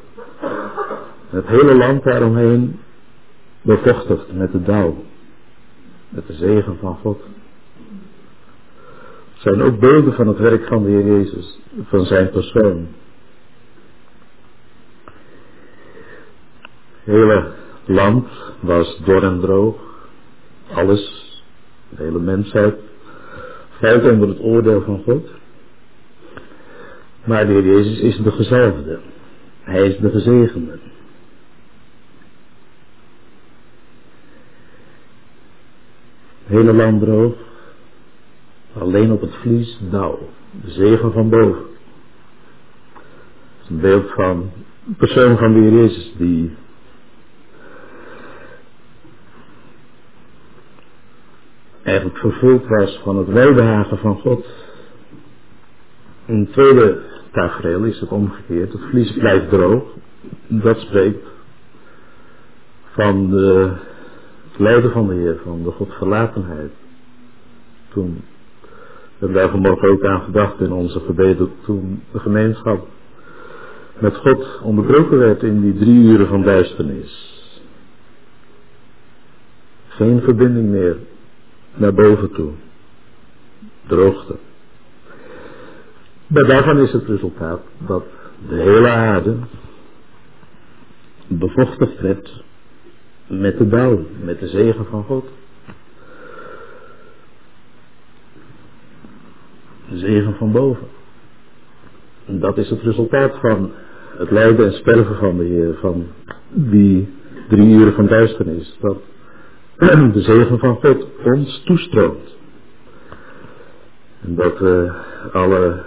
Het 1.30 1.48
hele 1.48 1.76
land 1.76 2.04
daaromheen 2.04 2.80
bevochtigd 3.62 4.34
met 4.34 4.52
de 4.52 4.62
dauw. 4.62 5.04
Met 6.10 6.28
de 6.28 6.34
zegen 6.34 6.78
van 6.78 6.96
God. 6.96 7.22
Het 9.44 9.54
zijn 9.54 9.68
ook 9.68 9.80
beelden 9.80 10.14
van 10.14 10.28
het 10.28 10.38
werk 10.38 10.68
van 10.68 10.84
de 10.84 10.90
Heer 10.90 11.06
Jezus. 11.06 11.60
Van 11.84 12.06
zijn 12.06 12.30
persoon. 12.30 12.88
Het 17.04 17.16
hele 17.16 17.52
land 17.86 18.28
was 18.60 19.00
dor 19.06 19.24
en 19.24 19.40
droog. 19.40 19.76
Alles, 20.74 21.42
de 21.90 22.04
hele 22.04 22.20
mensheid, 22.20 22.76
valt 23.70 24.04
onder 24.04 24.28
het 24.28 24.40
oordeel 24.40 24.82
van 24.82 25.04
God. 25.04 25.30
Maar 27.24 27.46
de 27.46 27.52
Heer 27.52 27.66
Jezus 27.66 28.00
is 28.00 28.18
de 28.18 28.32
gezalfde. 28.32 29.00
Hij 29.62 29.88
is 29.88 29.98
de 29.98 30.10
gezegende. 30.10 30.80
Hele 36.46 36.74
land 36.74 37.02
droog. 37.02 37.52
Alleen 38.78 39.12
op 39.12 39.22
het 39.22 39.36
vlies 39.36 39.80
dauw. 39.90 40.20
De 40.64 40.72
zegen 40.72 41.12
van 41.12 41.30
boven. 41.30 41.64
Het 42.94 43.64
is 43.64 43.70
een 43.70 43.80
beeld 43.80 44.12
van 44.12 44.52
de 44.84 44.94
persoon 44.94 45.38
van 45.38 45.54
de 45.54 45.60
Heer 45.60 45.72
Jezus 45.72 46.14
die 46.18 46.56
eigenlijk 51.84 52.18
vervuld 52.18 52.68
was 52.68 53.00
van 53.04 53.18
het 53.18 53.28
welbehagen 53.28 53.98
van 53.98 54.20
God. 54.20 54.46
Het 56.26 56.52
tweede 56.52 57.02
tafereel 57.32 57.84
is 57.84 58.00
het 58.00 58.10
omgekeerd. 58.10 58.72
Het 58.72 58.82
vlies 58.82 59.14
blijft 59.14 59.50
droog. 59.50 59.84
Dat 60.48 60.80
spreekt 60.80 61.28
van 62.84 63.30
de, 63.30 63.72
het 64.52 64.60
lijden 64.60 64.92
van 64.92 65.08
de 65.08 65.14
Heer, 65.14 65.40
van 65.44 65.64
de 65.64 65.72
Godverlatenheid. 65.72 66.72
Toen 67.90 68.24
hebben 69.24 69.42
wij 69.42 69.52
vanmorgen 69.52 69.90
ook 69.90 70.04
aan 70.04 70.22
gedacht 70.22 70.60
in 70.60 70.72
onze 70.72 71.00
gebeden, 71.00 71.52
toen 71.66 72.02
de 72.12 72.20
gemeenschap 72.20 72.88
met 74.00 74.16
God 74.16 74.60
onderbroken 74.62 75.18
werd 75.18 75.44
in 75.44 75.62
die 75.62 75.74
drie 75.74 76.04
uren 76.04 76.28
van 76.28 76.44
duisternis. 76.44 77.32
Geen 79.88 80.22
verbinding 80.22 80.70
meer 80.70 80.98
naar 81.74 81.94
boven 81.94 82.32
toe. 82.32 82.52
Droogte. 83.88 84.36
Maar 86.28 86.46
daarvan 86.46 86.80
is 86.80 86.92
het 86.92 87.06
resultaat 87.06 87.62
dat 87.78 88.06
de 88.50 88.56
hele 88.56 88.90
aarde 88.90 89.36
bevochtigd 91.28 92.00
werd 92.00 92.44
met 93.28 93.58
de 93.58 93.68
dauw, 93.68 94.06
met 94.24 94.40
de 94.40 94.48
zegen 94.48 94.86
van 94.86 95.04
God. 95.04 95.26
Zegen 99.98 100.36
van 100.36 100.52
boven. 100.52 100.88
En 102.26 102.40
dat 102.40 102.58
is 102.58 102.70
het 102.70 102.82
resultaat 102.82 103.38
van 103.40 103.72
het 104.18 104.32
lijden 104.32 104.66
en 104.66 104.74
sterven 104.74 105.16
van 105.16 105.38
de 105.38 105.44
Heer, 105.44 105.76
van 105.80 106.08
die 106.50 107.14
drie 107.50 107.76
uren 107.76 107.94
van 107.94 108.08
duisternis. 108.08 108.78
Dat 108.80 108.98
de 110.14 110.22
zegen 110.22 110.60
van 110.60 110.76
God 110.76 111.08
ons 111.24 111.64
toestroomt. 111.66 112.36
En 114.22 114.36
dat 114.36 114.60
we 114.60 114.92
alle 115.32 115.84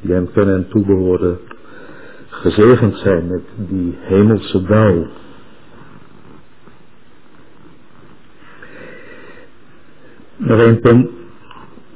die 0.00 0.12
hem 0.12 0.32
kennen 0.32 0.54
en 0.54 0.68
toebehoren 0.68 1.38
gezegend 2.28 2.96
zijn 2.96 3.26
met 3.26 3.42
die 3.56 3.94
hemelse 3.98 4.62
dauw. 4.62 5.06
Nog 10.36 10.60
één 10.60 10.80
punt 10.80 11.10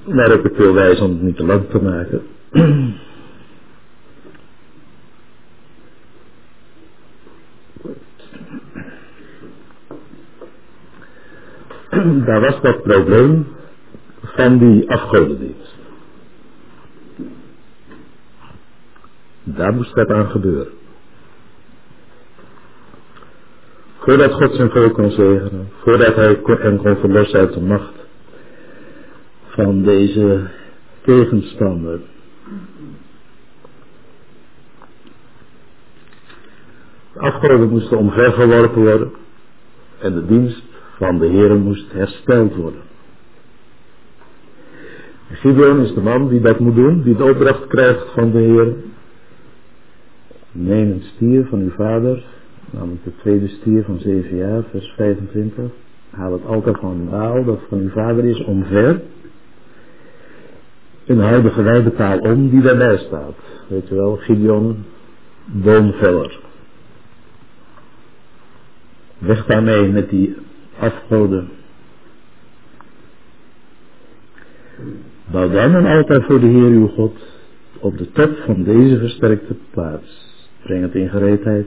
waarop 0.05 0.45
ik 0.45 0.57
wil 0.57 0.75
wijzen 0.75 1.05
om 1.05 1.11
het 1.11 1.23
niet 1.23 1.37
te 1.37 1.45
lang 1.45 1.71
te 1.71 1.83
maken. 1.83 2.23
Daar 12.25 12.41
was 12.41 12.61
dat 12.61 12.83
probleem 12.83 13.47
van 14.23 14.59
die 14.59 14.91
afgodendienst. 14.91 15.77
Daar 19.43 19.75
moest 19.75 19.95
dat 19.95 20.11
aan 20.11 20.31
gebeuren. 20.31 20.73
Voordat 23.99 24.33
God 24.33 24.55
zijn 24.55 24.71
volk 24.71 24.95
kon 24.95 25.11
zegenen, 25.11 25.69
voordat 25.83 26.15
hij 26.15 26.41
hen 26.45 26.77
kon 26.77 26.97
verlossen 26.97 27.41
uit 27.41 27.53
de 27.53 27.61
macht 27.61 27.98
van 29.65 29.83
deze 29.83 30.51
tegenstander. 31.01 32.01
De 37.13 37.21
afgoden 37.21 37.69
moesten 37.69 37.99
omvergeworpen 37.99 38.83
worden 38.83 39.11
en 39.99 40.15
de 40.15 40.27
dienst 40.27 40.63
van 40.97 41.19
de 41.19 41.27
Heer 41.27 41.57
moest 41.57 41.93
hersteld 41.93 42.55
worden. 42.55 42.81
Gideon 45.33 45.81
is 45.81 45.95
de 45.95 46.01
man 46.01 46.29
die 46.29 46.41
dat 46.41 46.59
moet 46.59 46.75
doen, 46.75 47.03
die 47.03 47.17
de 47.17 47.25
opdracht 47.25 47.67
krijgt 47.67 48.13
van 48.15 48.31
de 48.31 48.39
Heer. 48.39 48.75
Neem 50.53 50.91
een 50.91 51.03
stier 51.15 51.47
van 51.47 51.61
uw 51.61 51.71
vader, 51.71 52.25
namelijk 52.71 53.05
de 53.05 53.17
tweede 53.17 53.49
stier 53.49 53.85
van 53.85 53.99
zeven 53.99 54.37
jaar, 54.37 54.63
vers 54.71 54.93
25. 54.97 55.65
Haal 56.11 56.33
het 56.33 56.47
altaar 56.47 56.79
van 56.81 57.09
baal 57.11 57.45
dat 57.45 57.61
van 57.69 57.79
uw 57.79 57.91
vader 57.91 58.25
is 58.25 58.45
omver. 58.45 59.01
Hou 61.17 61.43
de 61.43 61.51
gewijde 61.51 62.21
om 62.23 62.51
die 62.51 62.61
daarbij 62.61 62.99
staat. 62.99 63.35
Weet 63.69 63.89
je 63.89 63.95
wel, 63.95 64.17
Gideon, 64.17 64.85
boomveller. 65.45 66.41
Weg 69.19 69.47
daarmee 69.47 69.89
met 69.89 70.11
die 70.11 70.37
afgoden. 70.79 71.49
Bouw 75.25 75.51
dan 75.51 75.75
een 75.75 75.87
altaar 75.87 76.23
voor 76.23 76.41
de 76.41 76.47
Heer 76.47 76.71
uw 76.71 76.89
God 76.89 77.17
op 77.79 77.99
de 77.99 78.13
top 78.13 78.37
van 78.37 78.63
deze 78.63 78.99
versterkte 78.99 79.57
plaats. 79.71 80.37
Breng 80.63 80.83
het 80.83 80.95
in 80.95 81.09
gereedheid. 81.09 81.67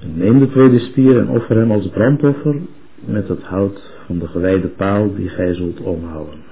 En 0.00 0.16
neem 0.16 0.38
de 0.38 0.50
tweede 0.50 0.78
stier 0.78 1.18
en 1.18 1.28
offer 1.28 1.56
hem 1.56 1.70
als 1.70 1.88
brandoffer 1.88 2.56
met 2.94 3.28
het 3.28 3.42
hout 3.42 3.92
van 4.06 4.18
de 4.18 4.28
gewijde 4.28 4.68
paal 4.68 5.14
die 5.14 5.28
gij 5.28 5.54
zult 5.54 5.80
omhouden. 5.80 6.45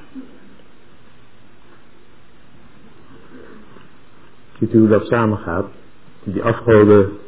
Ziet 4.59 4.74
u 4.74 4.78
hoe 4.78 4.88
dat 4.88 5.07
samengaat? 5.07 5.66
Die 6.24 6.42
afgoden 6.42 7.18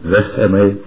weg 0.00 0.36
ermee 0.36 0.80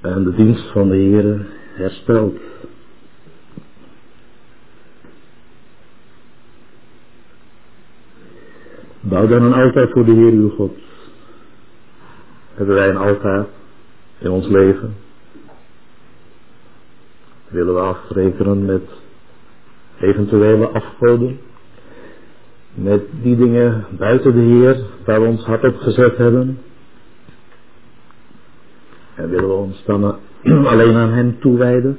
en 0.00 0.24
de 0.24 0.34
dienst 0.34 0.70
van 0.70 0.88
de 0.88 0.96
Heer 0.96 1.46
hersteld. 1.74 2.36
Bouw 9.00 9.26
dan 9.26 9.42
een 9.42 9.52
altaar 9.52 9.88
voor 9.88 10.04
de 10.04 10.12
Heer 10.12 10.32
uw 10.32 10.50
God. 10.50 10.78
Hebben 12.54 12.74
wij 12.74 12.88
een 12.88 12.96
altaar 12.96 13.46
in 14.18 14.30
ons 14.30 14.46
leven? 14.46 14.96
Willen 17.48 17.74
we 17.74 17.80
afrekenen 17.80 18.64
met 18.64 18.82
eventuele 20.00 20.66
afgoden? 20.68 21.40
Met 22.82 23.02
die 23.22 23.36
dingen 23.36 23.86
buiten 23.90 24.32
de 24.32 24.40
Heer 24.40 24.86
waar 25.04 25.20
we 25.20 25.26
ons 25.26 25.44
hart 25.44 25.64
op 25.64 25.76
gezet 25.76 26.16
hebben. 26.16 26.58
En 29.14 29.30
willen 29.30 29.48
we 29.48 29.54
ons 29.54 29.84
dan 29.84 30.18
alleen 30.66 30.96
aan 30.96 31.12
Hem 31.12 31.40
toewijden? 31.40 31.98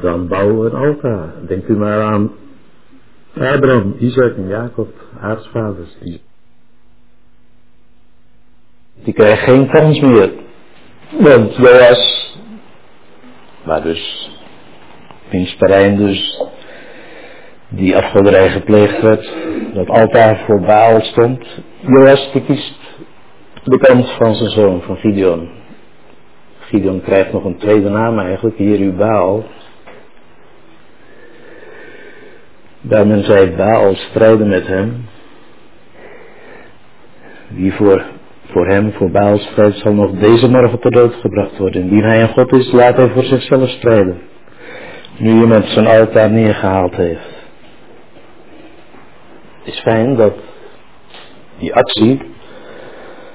Dan 0.00 0.28
bouwen 0.28 0.60
we 0.60 0.70
een 0.70 0.86
altaar. 0.86 1.46
Denkt 1.46 1.68
u 1.68 1.76
maar 1.76 2.02
aan 2.02 2.32
Abraham, 3.34 3.94
Isaac 3.98 4.36
en 4.36 4.48
Jacob, 4.48 4.88
aartsvaders. 5.20 5.96
Die, 6.00 6.20
die 9.04 9.14
krijgen 9.14 9.44
geen 9.44 9.68
kans 9.70 10.00
meer. 10.00 10.32
Want 11.20 11.56
Joas, 11.56 12.34
waar 13.64 13.82
dus, 13.82 14.30
wiens 15.30 15.56
terrein 15.56 15.96
dus 15.96 16.44
die 17.68 17.96
afgoderij 17.96 18.50
gepleegd 18.50 19.02
werd, 19.02 19.34
dat 19.74 19.88
altaar 19.88 20.44
voor 20.46 20.60
Baal 20.60 21.00
stond. 21.00 21.46
Joas 21.80 22.32
die 22.32 22.44
kiest 22.44 22.78
de 23.64 23.78
kant 23.78 24.10
van 24.10 24.34
zijn 24.34 24.50
zoon, 24.50 24.82
van 24.82 24.96
Gideon. 24.96 25.48
Gideon 26.58 27.00
krijgt 27.00 27.32
nog 27.32 27.44
een 27.44 27.56
tweede 27.56 27.88
naam 27.88 28.18
eigenlijk, 28.18 28.96
Baal. 28.96 29.44
Daar 32.80 33.06
men 33.06 33.24
zei 33.24 33.56
Baal 33.56 33.94
strijden 33.94 34.48
met 34.48 34.66
hem. 34.66 35.04
Wie 37.48 37.72
voor, 37.72 38.04
voor 38.46 38.66
hem, 38.66 38.92
voor 38.92 39.10
Baal 39.10 39.38
strijdt, 39.38 39.76
zal 39.76 39.92
nog 39.92 40.10
deze 40.10 40.48
morgen 40.48 40.78
ter 40.78 40.90
dood 40.90 41.14
gebracht 41.14 41.58
worden. 41.58 41.82
Indien 41.82 42.04
hij 42.04 42.22
een 42.22 42.28
God 42.28 42.52
is, 42.52 42.72
laat 42.72 42.96
hij 42.96 43.08
voor 43.08 43.24
zichzelf 43.24 43.68
strijden. 43.68 44.20
Nu 45.18 45.30
iemand 45.30 45.66
zijn 45.68 45.86
altaar 45.86 46.30
neergehaald 46.30 46.94
heeft. 46.94 47.35
Is 49.66 49.80
fijn 49.80 50.16
dat 50.16 50.34
die 51.58 51.74
actie 51.74 52.20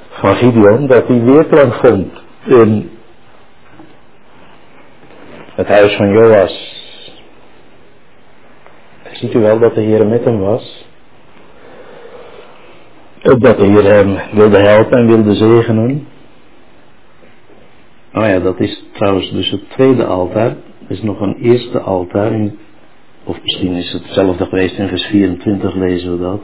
van 0.09 0.35
Gideon, 0.35 0.87
dat 0.87 1.07
die 1.07 1.21
weerklank 1.21 1.73
vond 1.73 2.11
in 2.45 2.91
het 5.55 5.67
huis 5.67 5.95
van 5.95 6.11
Joas. 6.11 6.79
Ziet 9.11 9.33
u 9.33 9.39
wel 9.39 9.59
dat 9.59 9.75
de 9.75 9.81
Heer 9.81 10.05
met 10.05 10.23
hem 10.23 10.39
was? 10.39 10.85
Dat 13.21 13.57
de 13.57 13.65
Heer 13.65 13.83
hem 13.83 14.17
wilde 14.31 14.57
helpen 14.57 14.97
en 14.97 15.07
wilde 15.07 15.33
zegenen. 15.35 16.07
Oh 18.13 18.25
ja, 18.25 18.39
dat 18.39 18.59
is 18.59 18.83
trouwens 18.93 19.31
dus 19.31 19.49
het 19.49 19.69
tweede 19.69 20.05
altaar. 20.05 20.49
Er 20.49 20.57
is 20.87 21.01
nog 21.01 21.19
een 21.19 21.35
eerste 21.35 21.79
altaar. 21.79 22.31
Of 23.23 23.41
misschien 23.41 23.73
is 23.73 23.91
het 23.91 24.03
hetzelfde 24.03 24.45
geweest 24.45 24.77
in 24.77 24.87
vers 24.87 25.05
24 25.05 25.75
lezen 25.75 26.11
we 26.11 26.23
dat. 26.23 26.41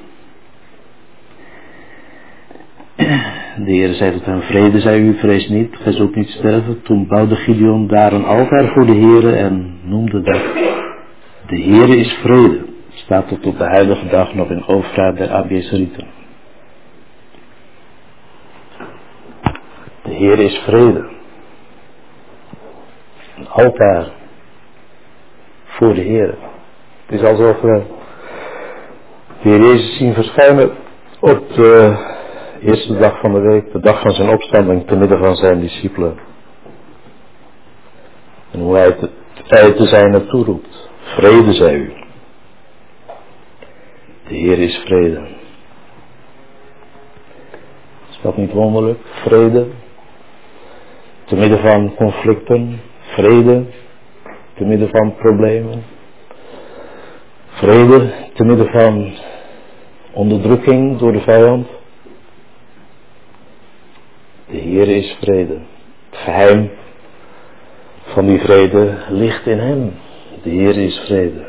De 3.65 3.71
Heer 3.71 3.93
zei 3.93 4.11
tot 4.11 4.25
hem, 4.25 4.41
vrede 4.41 4.79
zei 4.79 5.01
u, 5.01 5.13
vrees 5.13 5.47
niet, 5.47 5.75
gij 5.75 5.91
zult 5.91 6.15
niet 6.15 6.29
sterven. 6.29 6.81
Toen 6.81 7.07
bouwde 7.07 7.35
Gideon 7.35 7.87
daar 7.87 8.13
een 8.13 8.25
altaar 8.25 8.67
voor 8.67 8.85
de 8.85 8.93
Heer 8.93 9.35
en 9.35 9.79
noemde 9.83 10.21
dat 10.21 10.41
de 11.47 11.61
Heere 11.61 11.97
is 11.97 12.13
vrede. 12.13 12.65
Staat 12.89 13.27
tot 13.27 13.45
op 13.45 13.57
de 13.57 13.63
huidige 13.63 14.07
dag 14.07 14.33
nog 14.33 14.49
in 14.49 14.67
overvraag 14.67 15.15
der 15.15 15.31
Abiesrieten. 15.31 16.07
De 20.03 20.13
Heer 20.13 20.39
is 20.39 20.57
vrede. 20.57 21.09
Een 23.37 23.47
altaar 23.47 24.07
voor 25.65 25.93
de 25.93 26.01
Heer. 26.01 26.35
Het 27.07 27.21
is 27.21 27.27
alsof 27.27 27.61
we 27.61 27.83
de 29.41 29.49
Heer 29.49 29.61
Jezus 29.61 29.97
zien 29.97 30.13
verschijnen 30.13 30.71
op 31.19 31.53
de 31.53 31.97
eerste 32.61 32.97
dag 32.97 33.19
van 33.19 33.33
de 33.33 33.39
week, 33.39 33.71
de 33.71 33.79
dag 33.79 34.01
van 34.01 34.11
zijn 34.11 34.29
opstanding, 34.29 34.87
te 34.87 34.95
midden 34.95 35.17
van 35.17 35.35
zijn 35.35 35.59
discipelen. 35.59 36.19
En 38.51 38.59
hoe 38.59 38.75
hij 38.75 38.85
het 38.85 39.09
tijd 39.47 39.77
te 39.77 39.85
zijn 39.85 40.11
naartoe 40.11 40.43
roept. 40.43 40.89
Vrede 40.99 41.53
zij 41.53 41.73
u. 41.73 41.93
De 44.27 44.35
Heer 44.35 44.59
is 44.59 44.75
vrede. 44.75 45.27
Is 48.09 48.19
dat 48.21 48.37
niet 48.37 48.53
wonderlijk? 48.53 48.99
Vrede. 49.03 49.67
Te 51.25 51.35
midden 51.35 51.59
van 51.59 51.95
conflicten. 51.95 52.81
Vrede. 52.99 53.65
Te 54.53 54.63
midden 54.65 54.89
van 54.89 55.15
problemen. 55.15 55.95
Vrede. 57.57 58.13
Te 58.33 58.43
midden 58.43 58.69
van 58.69 59.13
onderdrukking 60.11 60.97
door 60.97 61.11
de 61.11 61.21
vijand. 61.21 61.67
De 64.49 64.57
Heer 64.57 64.87
is 64.87 65.17
vrede. 65.21 65.57
Het 66.09 66.19
geheim 66.19 66.71
van 68.05 68.25
die 68.25 68.39
vrede 68.39 68.97
ligt 69.09 69.47
in 69.47 69.59
Hem. 69.59 69.93
De 70.43 70.49
Heer 70.49 70.77
is 70.77 70.97
vrede. 71.05 71.45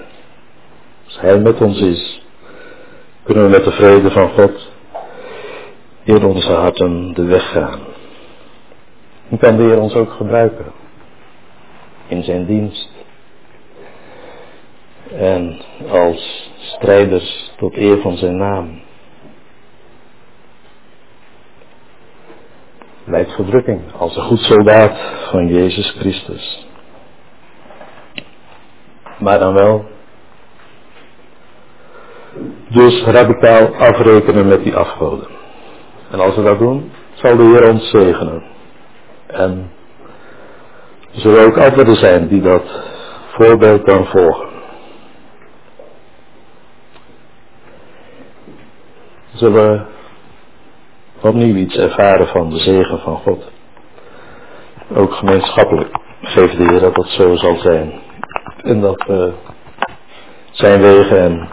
Als 1.04 1.20
Hij 1.20 1.38
met 1.38 1.61
ons 1.61 1.80
is, 1.80 2.22
kunnen 3.22 3.44
we 3.44 3.50
met 3.50 3.64
de 3.64 3.72
vrede 3.72 4.11
van 4.11 4.30
God 4.30 4.70
in 6.02 6.24
onze 6.24 6.52
harten 6.52 7.14
de 7.14 7.24
weg 7.24 7.50
gaan. 7.50 7.80
En 9.28 9.38
kan 9.38 9.56
de 9.56 9.62
Heer 9.62 9.80
ons 9.80 9.94
ook 9.94 10.11
gebruiken 10.11 10.66
in 12.06 12.22
zijn 12.22 12.46
dienst. 12.46 12.97
En 15.16 15.61
als 15.90 16.50
strijders 16.56 17.52
tot 17.56 17.76
eer 17.76 18.00
van 18.00 18.16
zijn 18.16 18.36
naam. 18.36 18.80
Leidt 23.04 23.32
verdrukking 23.32 23.80
als 23.98 24.16
een 24.16 24.22
goed 24.22 24.40
soldaat 24.40 24.98
van 25.30 25.46
Jezus 25.46 25.90
Christus. 25.90 26.66
Maar 29.18 29.38
dan 29.38 29.54
wel 29.54 29.84
dus 32.68 33.02
radicaal 33.04 33.74
afrekenen 33.74 34.48
met 34.48 34.62
die 34.62 34.76
afgoden. 34.76 35.28
En 36.11 36.20
als 36.20 36.36
we 36.36 36.42
dat 36.42 36.59
doen, 36.59 36.92
zal 37.14 37.36
de 37.36 37.42
Heer 37.42 37.68
ons 37.68 37.90
zegenen. 37.90 38.42
En 39.26 39.70
er 41.14 41.20
zullen 41.20 41.46
ook 41.46 41.59
anderen 41.59 41.94
zijn 41.94 42.28
die 42.28 42.40
dat 42.40 42.64
voorbeeld 43.28 43.86
dan 43.86 44.06
volgen. 44.06 44.57
Zullen 49.39 49.62
we 49.62 49.80
opnieuw 51.28 51.55
iets 51.55 51.76
ervaren 51.76 52.26
van 52.26 52.51
de 52.51 52.59
zegen 52.59 52.99
van 52.99 53.16
God. 53.16 53.51
Ook 54.95 55.12
gemeenschappelijk 55.12 55.99
geeft 56.22 56.57
de 56.57 56.62
Heer 56.62 56.80
dat 56.80 56.95
dat 56.95 57.09
zo 57.09 57.36
zal 57.36 57.57
zijn. 57.57 57.93
En 58.62 58.80
dat 58.80 59.05
we 59.07 59.32
zijn 60.51 60.80
wegen 60.80 61.18
en 61.18 61.49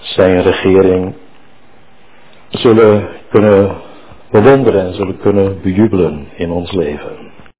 zijn 0.00 0.42
regering 0.42 1.14
zullen 2.48 3.08
kunnen 3.30 3.76
bewonderen 4.30 4.86
en 4.86 4.94
zullen 4.94 5.18
kunnen 5.18 5.60
bejubelen 5.62 6.28
in 6.34 6.50
ons 6.50 6.72
leven. 6.72 7.32